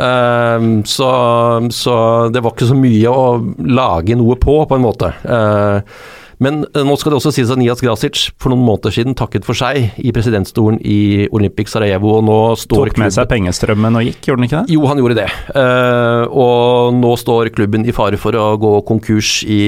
uh, 0.00 0.68
så, 0.96 1.10
så, 1.70 1.96
det 2.32 2.44
var 2.44 2.56
ikke 2.56 2.70
så 2.72 2.78
mye 2.78 3.12
å 3.12 3.26
lage 3.68 4.16
noe 4.18 4.38
på, 4.40 4.62
på 4.64 4.78
en 4.78 4.86
måte. 4.86 5.12
Uh, 5.28 5.82
men 6.42 6.64
eh, 6.68 6.84
nå 6.84 6.96
skal 7.00 7.14
det 7.14 7.20
også 7.20 7.32
sies 7.34 7.50
at 7.52 7.60
Nias 7.60 7.82
Grasic 7.84 8.20
for 8.42 8.52
noen 8.52 8.64
måneder 8.66 8.94
siden 8.94 9.16
takket 9.18 9.46
for 9.46 9.56
seg 9.56 9.96
i 9.96 10.12
presidentstolen 10.14 10.78
i 10.84 11.26
Olympic 11.36 11.70
Sarajevo. 11.72 12.18
og 12.18 12.26
nå 12.28 12.38
står 12.60 12.92
Tok 12.92 13.00
med 13.00 13.14
seg 13.14 13.28
pengestrømmen 13.30 14.00
og 14.00 14.06
gikk, 14.08 14.20
gjorde 14.28 14.42
han 14.42 14.48
ikke 14.48 14.62
det? 14.62 14.76
Jo, 14.76 14.86
han 14.90 15.02
gjorde 15.02 15.18
det. 15.18 15.28
Uh, 15.56 16.24
og 16.44 16.96
nå 16.98 17.12
står 17.20 17.52
klubben 17.56 17.86
i 17.88 17.94
fare 17.96 18.20
for 18.20 18.36
å 18.36 18.48
gå 18.60 18.72
konkurs 18.88 19.38
i 19.48 19.62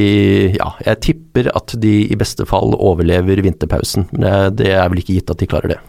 Ja, 0.58 0.72
jeg 0.84 1.02
tipper 1.08 1.50
at 1.56 1.76
de 1.80 1.94
i 2.08 2.18
beste 2.18 2.46
fall 2.48 2.76
overlever 2.76 3.40
vinterpausen. 3.44 4.08
Men 4.12 4.56
det 4.58 4.72
er 4.74 4.88
vel 4.90 5.02
ikke 5.02 5.16
gitt 5.16 5.32
at 5.32 5.40
de 5.40 5.48
klarer 5.50 5.76
det. 5.76 5.80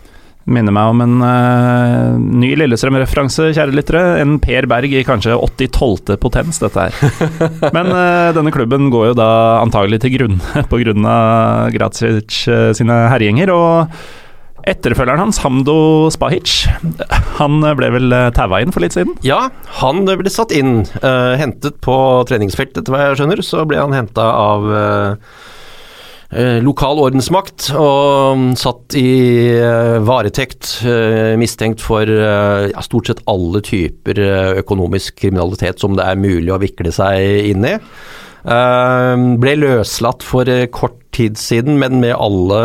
Minner 0.47 0.73
meg 0.73 0.93
om 0.93 1.02
en 1.04 1.17
uh, 1.21 2.15
ny 2.17 2.54
Lillestrøm-referanse, 2.58 3.49
kjære 3.54 3.75
lyttere. 3.75 4.04
En 4.21 4.38
Per 4.41 4.65
Berg 4.71 4.93
i 4.95 5.04
kanskje 5.06 5.36
80-12. 5.36 6.15
potens, 6.21 6.62
dette 6.63 6.88
her. 6.88 7.19
Men 7.75 7.91
uh, 7.91 8.32
denne 8.36 8.54
klubben 8.56 8.88
går 8.93 9.12
jo 9.12 9.19
da 9.19 9.30
antagelig 9.60 10.02
til 10.06 10.15
grunne 10.15 10.63
pga. 10.71 11.19
Gracic 11.75 12.39
uh, 12.49 12.71
sine 12.78 12.97
herjinger. 13.12 13.52
Og 13.54 14.65
etterfølgeren 14.69 15.21
hans, 15.21 15.41
Hamdo 15.43 16.10
Spahic, 16.13 16.65
han 17.38 17.62
ble 17.80 17.91
vel 17.95 18.17
taua 18.36 18.60
inn 18.63 18.73
for 18.75 18.84
litt 18.84 18.97
siden? 18.97 19.15
Ja, 19.25 19.47
han 19.80 20.04
ble 20.08 20.34
satt 20.34 20.52
inn. 20.54 20.84
hentet 21.39 21.80
på 21.86 21.95
treningsfeltet, 22.30 22.84
etter 22.84 22.93
hva 22.93 23.06
jeg 23.06 23.21
skjønner. 23.21 23.41
Så 23.45 23.63
ble 23.69 23.80
han 23.80 23.95
henta 23.95 24.28
av 24.36 24.67
lokal 26.30 27.00
ordensmakt, 27.02 27.72
og 27.74 28.54
satt 28.62 28.94
i 29.00 29.50
eh, 29.58 29.98
varetekt, 30.06 30.76
eh, 30.86 31.34
mistenkt 31.42 31.82
for 31.82 32.06
ja, 32.06 32.84
stort 32.86 33.10
sett 33.10 33.24
alle 33.30 33.63
typer 33.65 34.22
økonomisk 34.62 35.18
kriminalitet 35.24 35.82
som 35.82 35.98
det 35.98 36.06
er 36.06 36.22
mulig 36.22 36.54
å 36.54 36.62
vikle 36.62 36.94
seg 36.94 37.50
inn 37.50 37.65
i. 37.65 37.78
Ble 38.39 39.54
løslatt 39.60 40.24
for 40.24 40.48
kort 40.72 41.02
tid 41.18 41.36
siden, 41.38 41.76
men 41.82 41.98
med 42.00 42.15
alle 42.15 42.60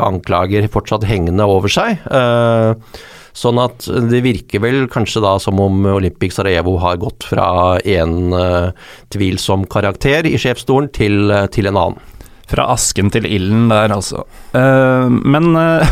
anklager 0.00 0.70
fortsatt 0.72 1.04
hengende 1.04 1.44
over 1.44 1.70
seg. 1.70 2.00
Sånn 3.36 3.60
at 3.60 3.84
det 4.08 4.22
virker 4.24 4.62
vel 4.64 4.86
kanskje 4.92 5.20
da 5.24 5.34
som 5.42 5.60
om 5.60 5.84
Olympic 5.92 6.32
Sarajevo 6.36 6.78
har 6.80 7.02
gått 7.02 7.28
fra 7.28 7.76
en 7.82 8.32
tvilsom 9.12 9.68
karakter 9.68 10.28
i 10.30 10.38
sjefsstolen 10.40 10.88
til, 10.96 11.28
til 11.52 11.68
en 11.68 11.82
annen. 11.84 12.11
Fra 12.52 12.68
asken 12.74 13.08
til 13.12 13.26
ilden 13.28 13.70
der, 13.72 13.92
altså. 13.94 14.26
Uh, 14.52 15.08
men 15.08 15.54
uh, 15.56 15.88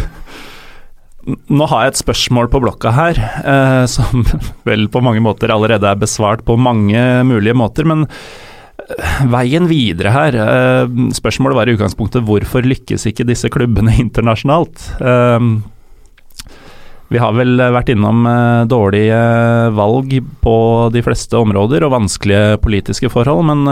nå 1.48 1.68
har 1.70 1.86
jeg 1.86 1.94
et 1.94 2.02
spørsmål 2.02 2.50
på 2.52 2.60
blokka 2.64 2.92
her, 2.96 3.20
uh, 3.46 3.84
som 3.88 4.26
vel 4.68 4.88
på 4.92 5.02
mange 5.04 5.22
måter 5.24 5.52
allerede 5.54 5.88
er 5.88 6.00
besvart 6.00 6.44
på 6.44 6.58
mange 6.60 7.00
mulige 7.28 7.56
måter. 7.56 7.88
Men 7.88 8.06
veien 9.30 9.68
videre 9.70 10.10
her 10.10 10.34
Spørsmålet 11.14 11.54
var 11.54 11.68
i 11.68 11.74
utgangspunktet 11.76 12.24
hvorfor 12.26 12.64
lykkes 12.66 13.04
ikke 13.06 13.26
disse 13.28 13.46
klubbene 13.52 13.92
internasjonalt? 14.02 14.88
Vi 17.10 17.20
har 17.22 17.36
vel 17.36 17.60
vært 17.76 17.92
innom 17.92 18.26
dårlige 18.70 19.20
valg 19.76 20.16
på 20.42 20.56
de 20.90 21.04
fleste 21.06 21.38
områder 21.38 21.86
og 21.86 21.94
vanskelige 21.94 22.58
politiske 22.64 23.12
forhold, 23.12 23.46
men 23.52 23.62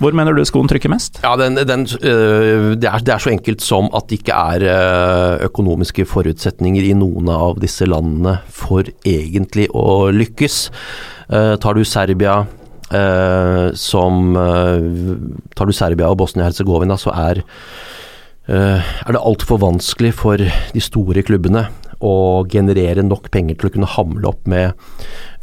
hvor 0.00 0.16
mener 0.16 0.32
du 0.32 0.40
skoen 0.48 0.68
trykker 0.68 0.88
mest? 0.88 1.18
Ja, 1.20 1.34
den, 1.36 1.58
den, 1.68 1.84
øh, 1.84 2.72
det, 2.80 2.88
er, 2.88 3.02
det, 3.04 3.12
er, 3.12 3.20
så 3.20 3.32
enkelt 3.34 3.60
som 3.60 3.90
at 3.96 4.08
det 4.08 4.22
ikke 4.22 4.36
er 4.36 4.64
øh, 4.64 5.44
økonomiske 5.50 6.06
forutsetninger 6.08 6.88
i 6.88 6.94
noen 6.96 7.28
av 7.28 7.60
disse 7.60 7.84
landene 7.88 8.38
for 8.48 8.88
egentlig 9.04 9.68
å 9.76 10.08
lykkes. 10.14 10.62
Uh, 11.30 11.54
tar 11.62 11.76
du 11.76 11.84
Serbia 11.86 12.40
uh, 12.42 13.68
som 13.78 14.32
uh, 14.34 14.80
Tar 15.54 15.68
du 15.68 15.76
Serbia 15.76 16.08
og 16.08 16.16
Bosnia-Hercegovina, 16.24 16.96
så 16.98 17.12
er, 17.14 17.44
er 18.50 19.12
det 19.12 19.20
altfor 19.20 19.60
vanskelig 19.62 20.14
for 20.18 20.40
de 20.40 20.82
store 20.82 21.22
klubbene 21.22 21.68
å 22.00 22.44
generere 22.48 23.04
nok 23.04 23.28
penger 23.32 23.58
til 23.58 23.68
å 23.68 23.72
kunne 23.74 23.90
hamle 23.94 24.30
opp 24.30 24.46
med 24.48 24.78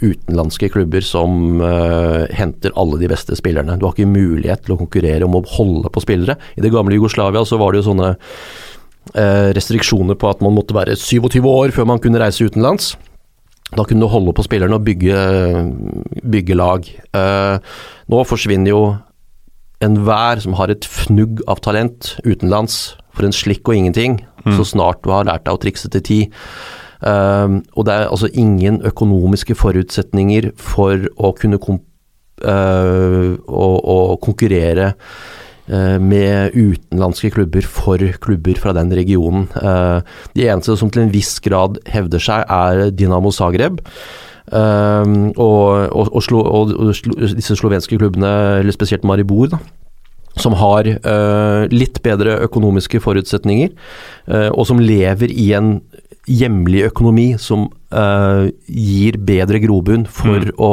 utenlandske 0.02 0.70
klubber 0.74 1.06
som 1.06 1.62
uh, 1.62 2.26
henter 2.34 2.74
alle 2.78 3.00
de 3.02 3.10
beste 3.12 3.38
spillerne. 3.38 3.78
Du 3.78 3.86
har 3.88 3.96
ikke 3.96 4.10
mulighet 4.10 4.66
til 4.66 4.76
å 4.76 4.80
konkurrere 4.82 5.26
om 5.28 5.38
å 5.38 5.46
holde 5.58 5.92
på 5.94 6.04
spillere. 6.04 6.38
I 6.58 6.66
det 6.66 6.74
gamle 6.74 6.98
Jugoslavia 6.98 7.46
så 7.46 7.60
var 7.62 7.74
det 7.74 7.82
jo 7.82 7.90
sånne 7.92 8.14
uh, 8.14 9.50
restriksjoner 9.58 10.18
på 10.20 10.32
at 10.32 10.42
man 10.46 10.58
måtte 10.58 10.78
være 10.78 10.98
27 10.98 11.42
år 11.46 11.76
før 11.76 11.92
man 11.94 12.02
kunne 12.04 12.22
reise 12.22 12.50
utenlands. 12.50 12.96
Da 13.76 13.84
kunne 13.84 14.06
du 14.06 14.12
holde 14.12 14.34
på 14.36 14.46
spillerne 14.46 14.78
og 14.78 14.86
bygge, 14.88 15.18
bygge 16.24 16.56
lag. 16.56 16.88
Uh, 17.12 17.60
nå 18.08 18.24
forsvinner 18.30 18.72
jo 18.72 18.82
enhver 19.84 20.42
som 20.42 20.56
har 20.58 20.72
et 20.74 20.88
fnugg 20.88 21.44
av 21.52 21.62
talent 21.62 22.16
utenlands, 22.26 22.96
for 23.18 23.28
en 23.28 23.36
slikk 23.36 23.68
og 23.68 23.80
ingenting, 23.80 24.20
mm. 24.46 24.54
så 24.60 24.66
snart 24.76 25.02
du 25.04 25.12
har 25.14 25.28
lært 25.28 25.48
deg 25.48 25.58
å 25.58 25.62
trikse 25.62 25.92
til 25.94 26.06
ti. 26.06 26.20
Um, 26.98 27.62
og 27.78 27.86
det 27.86 27.94
er 27.94 28.08
altså 28.10 28.30
ingen 28.34 28.80
økonomiske 28.86 29.58
forutsetninger 29.58 30.52
for 30.58 31.04
å 31.22 31.34
kunne 31.38 31.60
komp 31.62 31.84
uh, 32.46 33.36
å, 33.38 33.68
å 33.78 33.98
konkurrere 34.24 34.94
uh, 34.96 35.98
med 36.02 36.58
utenlandske 36.58 37.36
klubber 37.36 37.68
for 37.70 38.02
klubber 38.24 38.58
fra 38.62 38.74
den 38.78 38.94
regionen. 38.98 39.46
Uh, 39.54 40.02
de 40.34 40.48
eneste 40.50 40.78
som 40.80 40.90
til 40.94 41.06
en 41.06 41.14
viss 41.14 41.38
grad 41.46 41.78
hevder 41.90 42.24
seg, 42.24 42.48
er 42.50 42.90
Dinamo 42.98 43.34
Zagreb. 43.36 43.84
Um, 44.48 45.34
og, 45.36 45.92
og, 45.92 46.08
og, 46.16 46.22
slo, 46.24 46.40
og, 46.40 46.70
disse 47.36 47.58
slovenske 47.60 48.00
klubbene, 48.00 48.32
eller 48.62 48.74
spesielt 48.74 49.04
Maribor, 49.06 49.52
da, 49.52 49.60
som 50.42 50.56
har 50.60 50.88
uh, 50.88 51.64
litt 51.74 52.02
bedre 52.06 52.38
økonomiske 52.48 53.02
forutsetninger, 53.04 53.74
uh, 54.32 54.50
og 54.52 54.68
som 54.70 54.82
lever 54.82 55.34
i 55.34 55.52
en 55.58 55.78
hjemlig 56.28 56.82
økonomi 56.90 57.28
som 57.40 57.70
uh, 57.96 58.50
gir 58.68 59.16
bedre 59.24 59.62
grobunn 59.64 60.04
for 60.12 60.44
mm. 60.44 60.56
å 60.60 60.72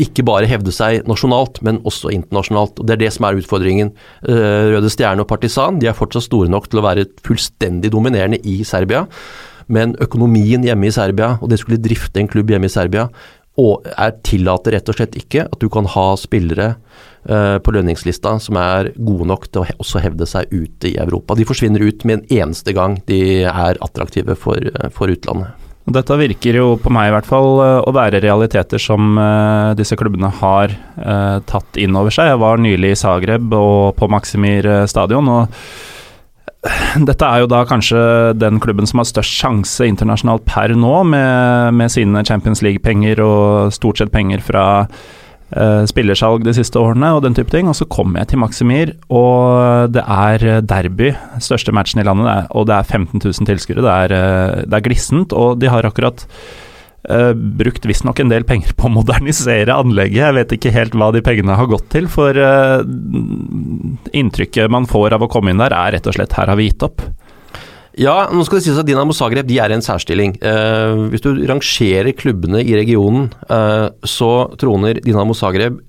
ikke 0.00 0.24
bare 0.24 0.48
hevde 0.48 0.72
seg 0.72 1.04
nasjonalt, 1.10 1.60
men 1.66 1.82
også 1.84 2.12
internasjonalt. 2.14 2.80
og 2.80 2.88
Det 2.88 2.96
er 2.96 3.02
det 3.04 3.12
som 3.14 3.28
er 3.28 3.40
utfordringen. 3.42 3.92
Røde 4.24 4.90
Stjerne 4.90 5.22
og 5.22 5.28
Partisan 5.30 5.78
de 5.82 5.90
er 5.90 5.96
fortsatt 5.98 6.26
store 6.26 6.48
nok 6.50 6.70
til 6.70 6.80
å 6.80 6.86
være 6.88 7.04
fullstendig 7.28 7.92
dominerende 7.92 8.40
i 8.40 8.62
Serbia. 8.66 9.04
Men 9.70 9.94
økonomien 10.02 10.64
hjemme 10.64 10.88
i 10.88 10.94
Serbia, 10.96 11.36
og 11.40 11.52
det 11.52 11.60
skulle 11.60 11.80
drifte 11.80 12.20
en 12.20 12.28
klubb 12.28 12.50
hjemme 12.52 12.68
i 12.68 12.72
Serbia, 12.72 13.06
og 13.60 13.86
er 13.86 14.16
tillater 14.26 14.74
rett 14.74 14.88
og 14.90 14.96
slett 14.98 15.16
ikke 15.18 15.46
at 15.46 15.60
du 15.62 15.68
kan 15.72 15.86
ha 15.92 16.06
spillere 16.18 16.72
uh, 17.30 17.58
på 17.62 17.74
lønningslista 17.76 18.34
som 18.42 18.58
er 18.58 18.90
gode 18.96 19.28
nok 19.30 19.46
til 19.50 19.62
å 19.62 19.76
også 19.84 20.02
hevde 20.02 20.26
seg 20.26 20.50
ute 20.50 20.90
i 20.90 20.96
Europa. 20.98 21.36
De 21.38 21.46
forsvinner 21.46 21.84
ut 21.84 22.02
med 22.08 22.18
en 22.18 22.40
eneste 22.42 22.74
gang 22.74 22.98
de 23.10 23.44
er 23.46 23.78
attraktive 23.84 24.34
for, 24.38 24.58
uh, 24.58 24.90
for 24.94 25.12
utlandet. 25.12 25.54
Dette 25.94 26.16
virker 26.16 26.56
jo 26.56 26.68
på 26.80 26.90
meg 26.96 27.10
i 27.10 27.12
hvert 27.12 27.26
fall 27.28 27.58
eh, 27.60 27.78
å 27.84 27.92
være 27.92 28.22
realiteter 28.24 28.80
som 28.80 29.18
disse 29.76 29.98
klubbene 30.00 30.30
har 30.38 30.72
tatt 31.44 31.76
inn 31.76 31.98
over 32.00 32.14
seg. 32.14 32.30
Jeg 32.30 32.40
var 32.40 32.62
nylig 32.64 32.94
i 32.94 32.96
Zagreb 32.96 33.52
og 33.52 33.92
på 33.98 34.08
Maximir 34.08 34.64
stadion. 34.88 35.28
og 35.28 35.58
dette 37.08 37.26
er 37.26 37.42
jo 37.42 37.50
da 37.50 37.64
kanskje 37.68 37.98
den 38.38 38.60
klubben 38.62 38.88
som 38.88 39.02
har 39.02 39.08
størst 39.08 39.36
sjanse 39.42 39.88
internasjonalt 39.88 40.46
per 40.48 40.72
nå, 40.78 40.94
med, 41.10 41.76
med 41.76 41.92
sine 41.92 42.24
Champions 42.26 42.64
League-penger 42.64 43.20
og 43.24 43.74
stort 43.76 44.00
sett 44.00 44.12
penger 44.14 44.40
fra 44.44 44.64
uh, 44.86 45.82
spillersalg 45.90 46.46
de 46.46 46.54
siste 46.56 46.80
årene 46.80 47.12
og 47.16 47.22
den 47.26 47.36
type 47.36 47.52
ting. 47.52 47.68
Og 47.70 47.76
så 47.78 47.88
kommer 47.90 48.22
jeg 48.22 48.32
til 48.32 48.42
Maximir, 48.42 48.94
og 49.12 49.92
det 49.94 50.04
er 50.04 50.64
derby, 50.64 51.12
største 51.44 51.74
matchen 51.76 52.00
i 52.02 52.08
landet, 52.08 52.48
og 52.56 52.68
det 52.70 52.78
er 52.78 52.92
15 53.00 53.20
000 53.20 53.50
tilskuere. 53.50 53.84
Det, 53.84 54.20
uh, 54.20 54.62
det 54.64 54.80
er 54.80 54.86
glissent, 54.88 55.36
og 55.36 55.60
de 55.60 55.72
har 55.72 55.88
akkurat 55.88 56.24
Uh, 57.04 57.34
brukt 57.36 57.84
visstnok 57.84 58.22
en 58.22 58.30
del 58.32 58.46
penger 58.48 58.72
på 58.78 58.86
å 58.88 58.94
modernisere 58.94 59.74
anlegget. 59.76 60.22
Jeg 60.22 60.36
vet 60.38 60.54
ikke 60.56 60.72
helt 60.72 60.94
hva 60.96 61.10
de 61.12 61.20
pengene 61.24 61.58
har 61.58 61.68
gått 61.68 61.90
til, 61.92 62.08
for 62.08 62.32
uh, 62.32 62.80
inntrykket 64.16 64.72
man 64.72 64.88
får 64.88 65.18
av 65.18 65.26
å 65.26 65.28
komme 65.28 65.52
inn 65.52 65.60
der, 65.60 65.76
er 65.76 65.98
rett 65.98 66.08
og 66.08 66.16
slett 66.16 66.32
her 66.38 66.48
har 66.48 66.56
vi 66.56 66.70
gitt 66.70 66.86
opp. 66.86 67.04
Ja, 68.00 68.16
nå 68.32 68.46
skal 68.48 68.58
det 68.58 68.64
sies 68.64 68.80
at 68.80 68.88
Dinamo 68.88 69.12
Zagreb 69.14 69.46
de 69.46 69.60
er 69.60 69.70
i 69.70 69.76
en 69.76 69.84
særstilling. 69.84 70.38
Uh, 70.40 71.12
hvis 71.12 71.26
du 71.26 71.44
rangerer 71.44 72.16
klubbene 72.16 72.64
i 72.64 72.72
regionen, 72.80 73.28
så 74.08 74.32
troner 74.60 75.04
Dinamo 75.04 75.36
Zagreb 75.36 75.82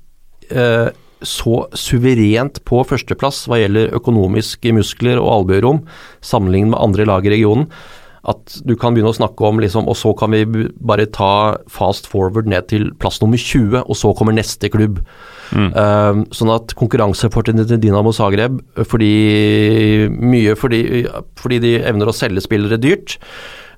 så 1.26 1.60
suverent 1.74 2.60
på 2.68 2.84
førsteplass 2.86 3.46
hva 3.48 3.58
gjelder 3.64 3.96
økonomiske 3.98 4.76
muskler 4.76 5.18
og 5.18 5.32
albuerom, 5.40 5.86
sammenlignet 6.20 6.76
med 6.76 6.84
andre 6.84 7.08
lag 7.08 7.26
i 7.26 7.32
regionen 7.40 7.72
at 8.32 8.58
du 8.66 8.74
kan 8.80 8.96
begynne 8.96 9.12
å 9.14 9.18
snakke 9.18 9.46
om 9.46 9.60
liksom, 9.62 9.88
Og 9.90 9.98
så 10.00 10.14
kan 10.18 10.34
vi 10.34 10.68
bare 10.80 11.06
ta 11.06 11.58
fast 11.72 12.08
forward 12.10 12.50
ned 12.50 12.70
til 12.72 12.90
plass 13.02 13.22
nummer 13.22 13.38
20, 13.38 13.84
og 13.86 13.98
så 13.98 14.14
kommer 14.18 14.36
neste 14.36 14.70
klubb. 14.74 15.02
Mm. 15.54 15.70
Uh, 15.76 16.24
sånn 16.34 16.54
at 16.54 16.74
konkurransefortrinnet 16.78 17.70
til 17.70 17.82
Dinamo 17.84 18.14
Zagreb, 18.16 18.58
fordi 18.90 20.10
mye 20.10 20.56
fordi, 20.58 21.06
fordi 21.38 21.62
de 21.62 21.76
evner 21.86 22.10
å 22.10 22.16
selge 22.16 22.44
spillere 22.46 22.82
dyrt, 22.82 23.20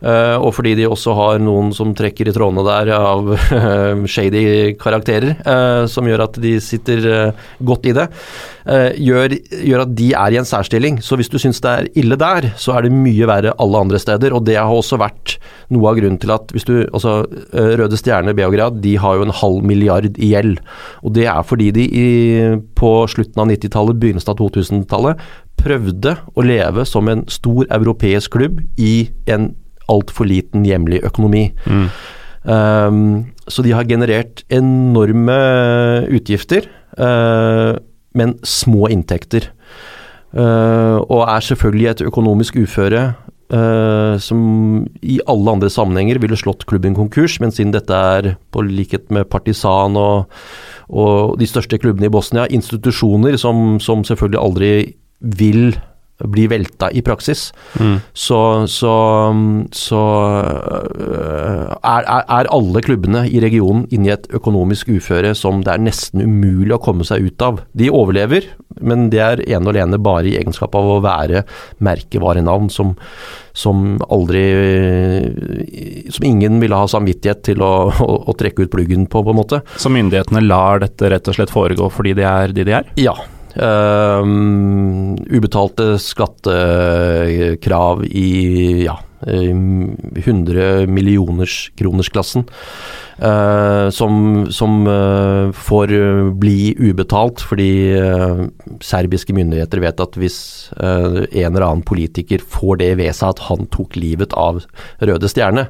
og 0.02 0.52
fordi 0.54 0.76
de 0.78 0.88
også 0.89 1.16
har 1.18 1.39
noen 1.41 1.72
som 1.76 1.93
trekker 1.98 2.30
i 2.30 2.34
trådene 2.36 2.66
der 2.68 2.91
av 2.98 3.32
shady 4.14 4.76
karakterer, 4.80 5.38
uh, 5.48 5.88
som 5.89 6.08
gjør 6.08 6.28
at 6.28 6.38
de 6.43 6.58
sitter 6.64 7.34
godt 7.66 7.89
i 7.89 7.95
det, 7.98 8.08
gjør, 8.68 9.32
gjør, 9.64 9.82
at 9.86 9.91
de 9.95 10.08
er 10.20 10.34
i 10.36 10.39
en 10.41 10.48
særstilling. 10.48 10.98
Så 11.04 11.16
hvis 11.16 11.32
du 11.32 11.38
syns 11.39 11.62
det 11.64 11.72
er 11.72 11.88
ille 12.02 12.18
der, 12.20 12.50
så 12.60 12.76
er 12.76 12.86
det 12.86 12.91
mye 12.91 13.30
verre 13.30 13.54
alle 13.64 13.80
andre 13.80 14.02
steder. 14.02 14.36
Og 14.36 14.43
det 14.48 14.58
har 14.60 14.68
også 14.68 15.00
vært 15.00 15.38
noe 15.74 15.88
av 15.91 16.00
grunnen 16.00 16.20
til 16.20 16.34
at 16.36 16.52
hvis 16.52 16.68
du 16.68 16.76
Altså, 16.98 17.22
Røde 17.54 17.98
Stjerne 18.00 18.34
Beograd, 18.38 18.80
de 18.84 18.95
har 19.00 19.18
jo 19.18 19.26
en 19.28 19.34
halv 19.34 19.64
milliard 19.66 20.08
i 20.18 20.32
gjeld. 20.32 20.60
Og 21.04 21.14
det 21.16 21.28
er 21.30 21.43
fordi 21.48 21.70
de 21.76 21.86
i, 21.88 22.08
på 22.78 22.91
slutten 23.12 23.43
av 23.43 23.50
90-tallet, 23.52 24.00
begynnelsen 24.02 24.34
av 24.34 24.39
2000-tallet, 24.41 25.24
prøvde 25.58 26.16
å 26.38 26.45
leve 26.45 26.86
som 26.88 27.10
en 27.12 27.26
stor 27.32 27.68
europeisk 27.74 28.36
klubb 28.38 28.62
i 28.78 29.10
en 29.32 29.52
altfor 29.91 30.27
liten 30.29 30.65
hjemlig 30.67 31.01
økonomi. 31.07 31.49
Mm. 31.65 31.89
Um, 32.47 33.33
så 33.47 33.63
de 33.63 33.73
har 33.75 33.88
generert 33.88 34.43
enorme 34.53 35.38
utgifter, 36.15 36.67
uh, 36.99 37.75
men 38.15 38.38
små 38.43 38.88
inntekter. 38.93 39.49
Uh, 40.35 40.99
og 41.07 41.23
er 41.27 41.43
selvfølgelig 41.43 41.88
et 41.88 42.01
økonomisk 42.09 42.57
uføre 42.59 43.13
uh, 43.53 44.15
som 44.19 44.85
i 45.01 45.19
alle 45.27 45.53
andre 45.55 45.69
sammenhenger 45.71 46.19
ville 46.23 46.39
slått 46.39 46.65
klubben 46.67 46.95
konkurs, 46.97 47.39
men 47.39 47.53
siden 47.55 47.73
dette 47.75 47.95
er 47.95 48.33
på 48.51 48.63
likhet 48.67 49.11
med 49.11 49.29
Partisan 49.31 49.95
og, 49.99 50.27
og 50.89 51.38
de 51.39 51.47
største 51.47 51.79
klubbene 51.79 52.09
i 52.09 52.13
Bosnia, 52.13 52.47
institusjoner 52.51 53.39
som, 53.39 53.79
som 53.83 54.03
selvfølgelig 54.07 54.43
aldri 54.43 54.71
vil 55.19 55.77
blir 56.26 56.49
velta 56.49 56.89
i 56.91 57.03
praksis, 57.05 57.51
mm. 57.78 57.97
så, 58.13 58.39
så, 58.72 58.93
så 59.76 60.03
øh, 60.97 61.76
er, 61.78 62.07
er, 62.07 62.49
alle 62.53 62.82
klubbene 62.86 63.26
i 63.30 63.41
regionen 63.43 63.86
inne 63.93 64.09
i 64.09 64.13
et 64.15 64.26
økonomisk 64.34 64.89
uføre 64.95 65.36
som 65.38 65.61
det 65.65 65.76
er 65.76 65.84
nesten 65.86 66.24
umulig 66.26 66.74
å 66.74 66.82
komme 66.82 67.05
seg 67.07 67.28
ut 67.28 67.45
av. 67.45 67.61
De 67.78 67.91
overlever, 67.93 68.49
men 68.82 69.11
det 69.13 69.22
er 69.22 69.45
ene 69.45 69.70
og 69.70 69.76
alene 69.76 70.01
bare 70.01 70.32
i 70.32 70.36
egenskap 70.39 70.76
av 70.78 70.89
å 70.95 70.99
være 71.05 71.45
merkevarenavn 71.86 72.72
som, 72.74 72.95
som 73.57 73.97
aldri 74.13 74.43
Som 76.13 76.26
ingen 76.28 76.59
ville 76.61 76.78
ha 76.78 76.89
samvittighet 76.89 77.43
til 77.51 77.63
å, 77.65 77.72
å, 77.93 78.11
å 78.30 78.38
trekke 78.38 78.65
ut 78.65 78.74
pluggen 78.74 79.07
på, 79.09 79.22
på 79.22 79.34
en 79.34 79.41
måte. 79.41 79.61
Så 79.78 79.93
myndighetene 79.93 80.45
lar 80.45 80.82
dette 80.82 81.13
rett 81.13 81.30
og 81.30 81.38
slett 81.38 81.53
foregå 81.53 81.89
fordi 81.93 82.18
de 82.18 82.26
er 82.28 82.53
de 82.55 82.65
de 82.68 82.80
er? 82.82 82.93
Ja. 82.99 83.15
Uh, 83.58 84.22
ubetalte 85.34 85.95
skattekrav 86.01 88.03
i 88.05 88.30
ja, 88.86 88.99
100 89.26 90.88
millioners 90.88 91.72
kronersklassen. 91.76 92.45
Uh, 93.18 93.89
som, 93.89 94.45
som 94.53 94.86
uh, 94.86 95.49
får 95.49 95.89
bli 96.38 96.76
ubetalt 96.78 97.41
fordi 97.41 97.97
uh, 97.97 98.43
serbiske 98.86 99.34
myndigheter 99.34 99.82
vet 99.82 100.03
at 100.03 100.20
hvis 100.22 100.38
en 100.78 101.26
eller 101.34 101.66
annen 101.66 101.82
politiker 101.82 102.43
får 102.45 102.78
det 102.84 102.91
ved 102.99 103.16
seg 103.18 103.34
at 103.34 103.41
han 103.47 103.66
tok 103.74 103.97
livet 103.97 104.36
av 104.38 104.62
Røde 105.01 105.32
Stjerne, 105.32 105.66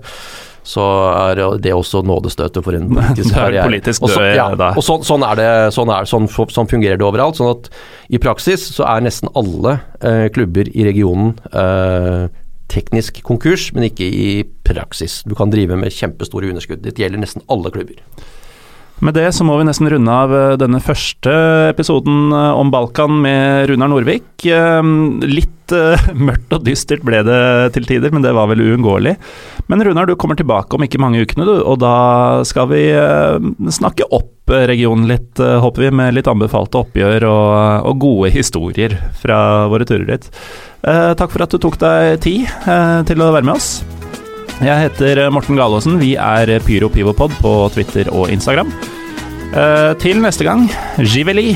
så 0.67 0.85
er 1.13 1.39
det 1.63 1.73
også 1.73 2.01
nådestøtet 2.07 2.65
for 2.65 2.75
en 2.75 2.89
politisk 2.95 3.35
karriere. 3.35 3.67
Politisk 3.69 4.03
og, 4.03 4.11
så, 4.11 4.25
ja, 4.35 4.49
og 4.51 4.83
så, 4.83 4.97
sånn, 5.07 5.23
er 5.27 5.39
det, 5.39 5.51
sånn, 5.75 5.91
er, 5.93 6.09
sånn, 6.09 6.27
sånn, 6.27 6.71
fungerer 6.71 6.99
det 6.99 7.07
overalt. 7.07 7.39
sånn 7.39 7.53
at 7.53 7.69
I 8.11 8.19
praksis 8.23 8.67
så 8.75 8.87
er 8.89 9.05
nesten 9.05 9.31
alle 9.37 9.77
eh, 10.01 10.27
klubber 10.35 10.67
i 10.73 10.87
regionen 10.87 11.37
eh, 11.51 12.27
teknisk 12.67 13.21
konkurs, 13.23 13.69
men 13.75 13.87
ikke 13.87 14.07
i 14.11 14.31
praksis. 14.67 15.21
Du 15.23 15.37
kan 15.39 15.53
drive 15.53 15.77
med 15.79 15.95
kjempestore 15.95 16.51
underskudd. 16.51 16.83
Det 16.83 16.99
gjelder 16.99 17.23
nesten 17.23 17.45
alle 17.51 17.71
klubber. 17.71 18.03
Med 18.99 19.13
det 19.13 19.27
så 19.35 19.45
må 19.45 19.59
vi 19.59 19.67
nesten 19.67 19.89
runde 19.93 20.13
av 20.13 20.31
eh, 20.33 20.55
denne 20.57 20.79
første 20.81 21.33
episoden 21.69 22.31
eh, 22.33 22.53
om 22.57 22.71
Balkan 22.73 23.19
med 23.21 23.69
Runar 23.69 23.91
Norvik. 23.91 24.41
Eh, 24.41 24.89
litt 25.21 25.53
mørkt 26.27 26.53
og 26.55 26.63
dystert 26.63 27.03
ble 27.05 27.19
det 27.27 27.41
til 27.75 27.85
tider, 27.85 28.13
men 28.15 28.23
det 28.23 28.31
var 28.33 28.47
vel 28.49 28.63
uunngåelig. 28.63 29.17
Men 29.69 29.83
Runar, 29.85 30.07
du 30.07 30.15
kommer 30.17 30.39
tilbake 30.39 30.77
om 30.77 30.85
ikke 30.85 31.01
mange 31.03 31.21
ukene, 31.21 31.45
du, 31.45 31.57
og 31.59 31.81
da 31.83 31.97
skal 32.47 32.69
vi 32.71 32.85
snakke 33.75 34.07
opp 34.15 34.47
regionen 34.47 35.09
litt, 35.11 35.35
håper 35.35 35.89
vi, 35.89 35.91
med 35.99 36.15
litt 36.15 36.31
anbefalte 36.31 36.79
oppgjør 36.85 37.27
og, 37.27 37.51
og 37.91 37.99
gode 37.99 38.31
historier 38.31 38.95
fra 39.19 39.67
våre 39.67 39.89
turer 39.89 40.07
dit. 40.07 40.31
Takk 40.87 41.35
for 41.35 41.43
at 41.43 41.51
du 41.51 41.59
tok 41.59 41.75
deg 41.83 42.15
tid 42.23 42.47
til 43.11 43.27
å 43.27 43.33
være 43.35 43.43
med 43.43 43.57
oss. 43.59 43.96
Jeg 44.57 44.87
heter 44.87 45.19
Morten 45.29 45.57
Galaasen. 45.59 45.99
Vi 46.01 46.15
er 46.17 46.49
Pyro 46.65 46.89
Pivopod 46.89 47.35
på 47.43 47.51
Twitter 47.75 48.09
og 48.09 48.31
Instagram. 48.33 48.71
Uh, 49.53 49.93
til 50.01 50.17
neste 50.23 50.47
gang, 50.47 50.65
Giveli. 50.97 51.51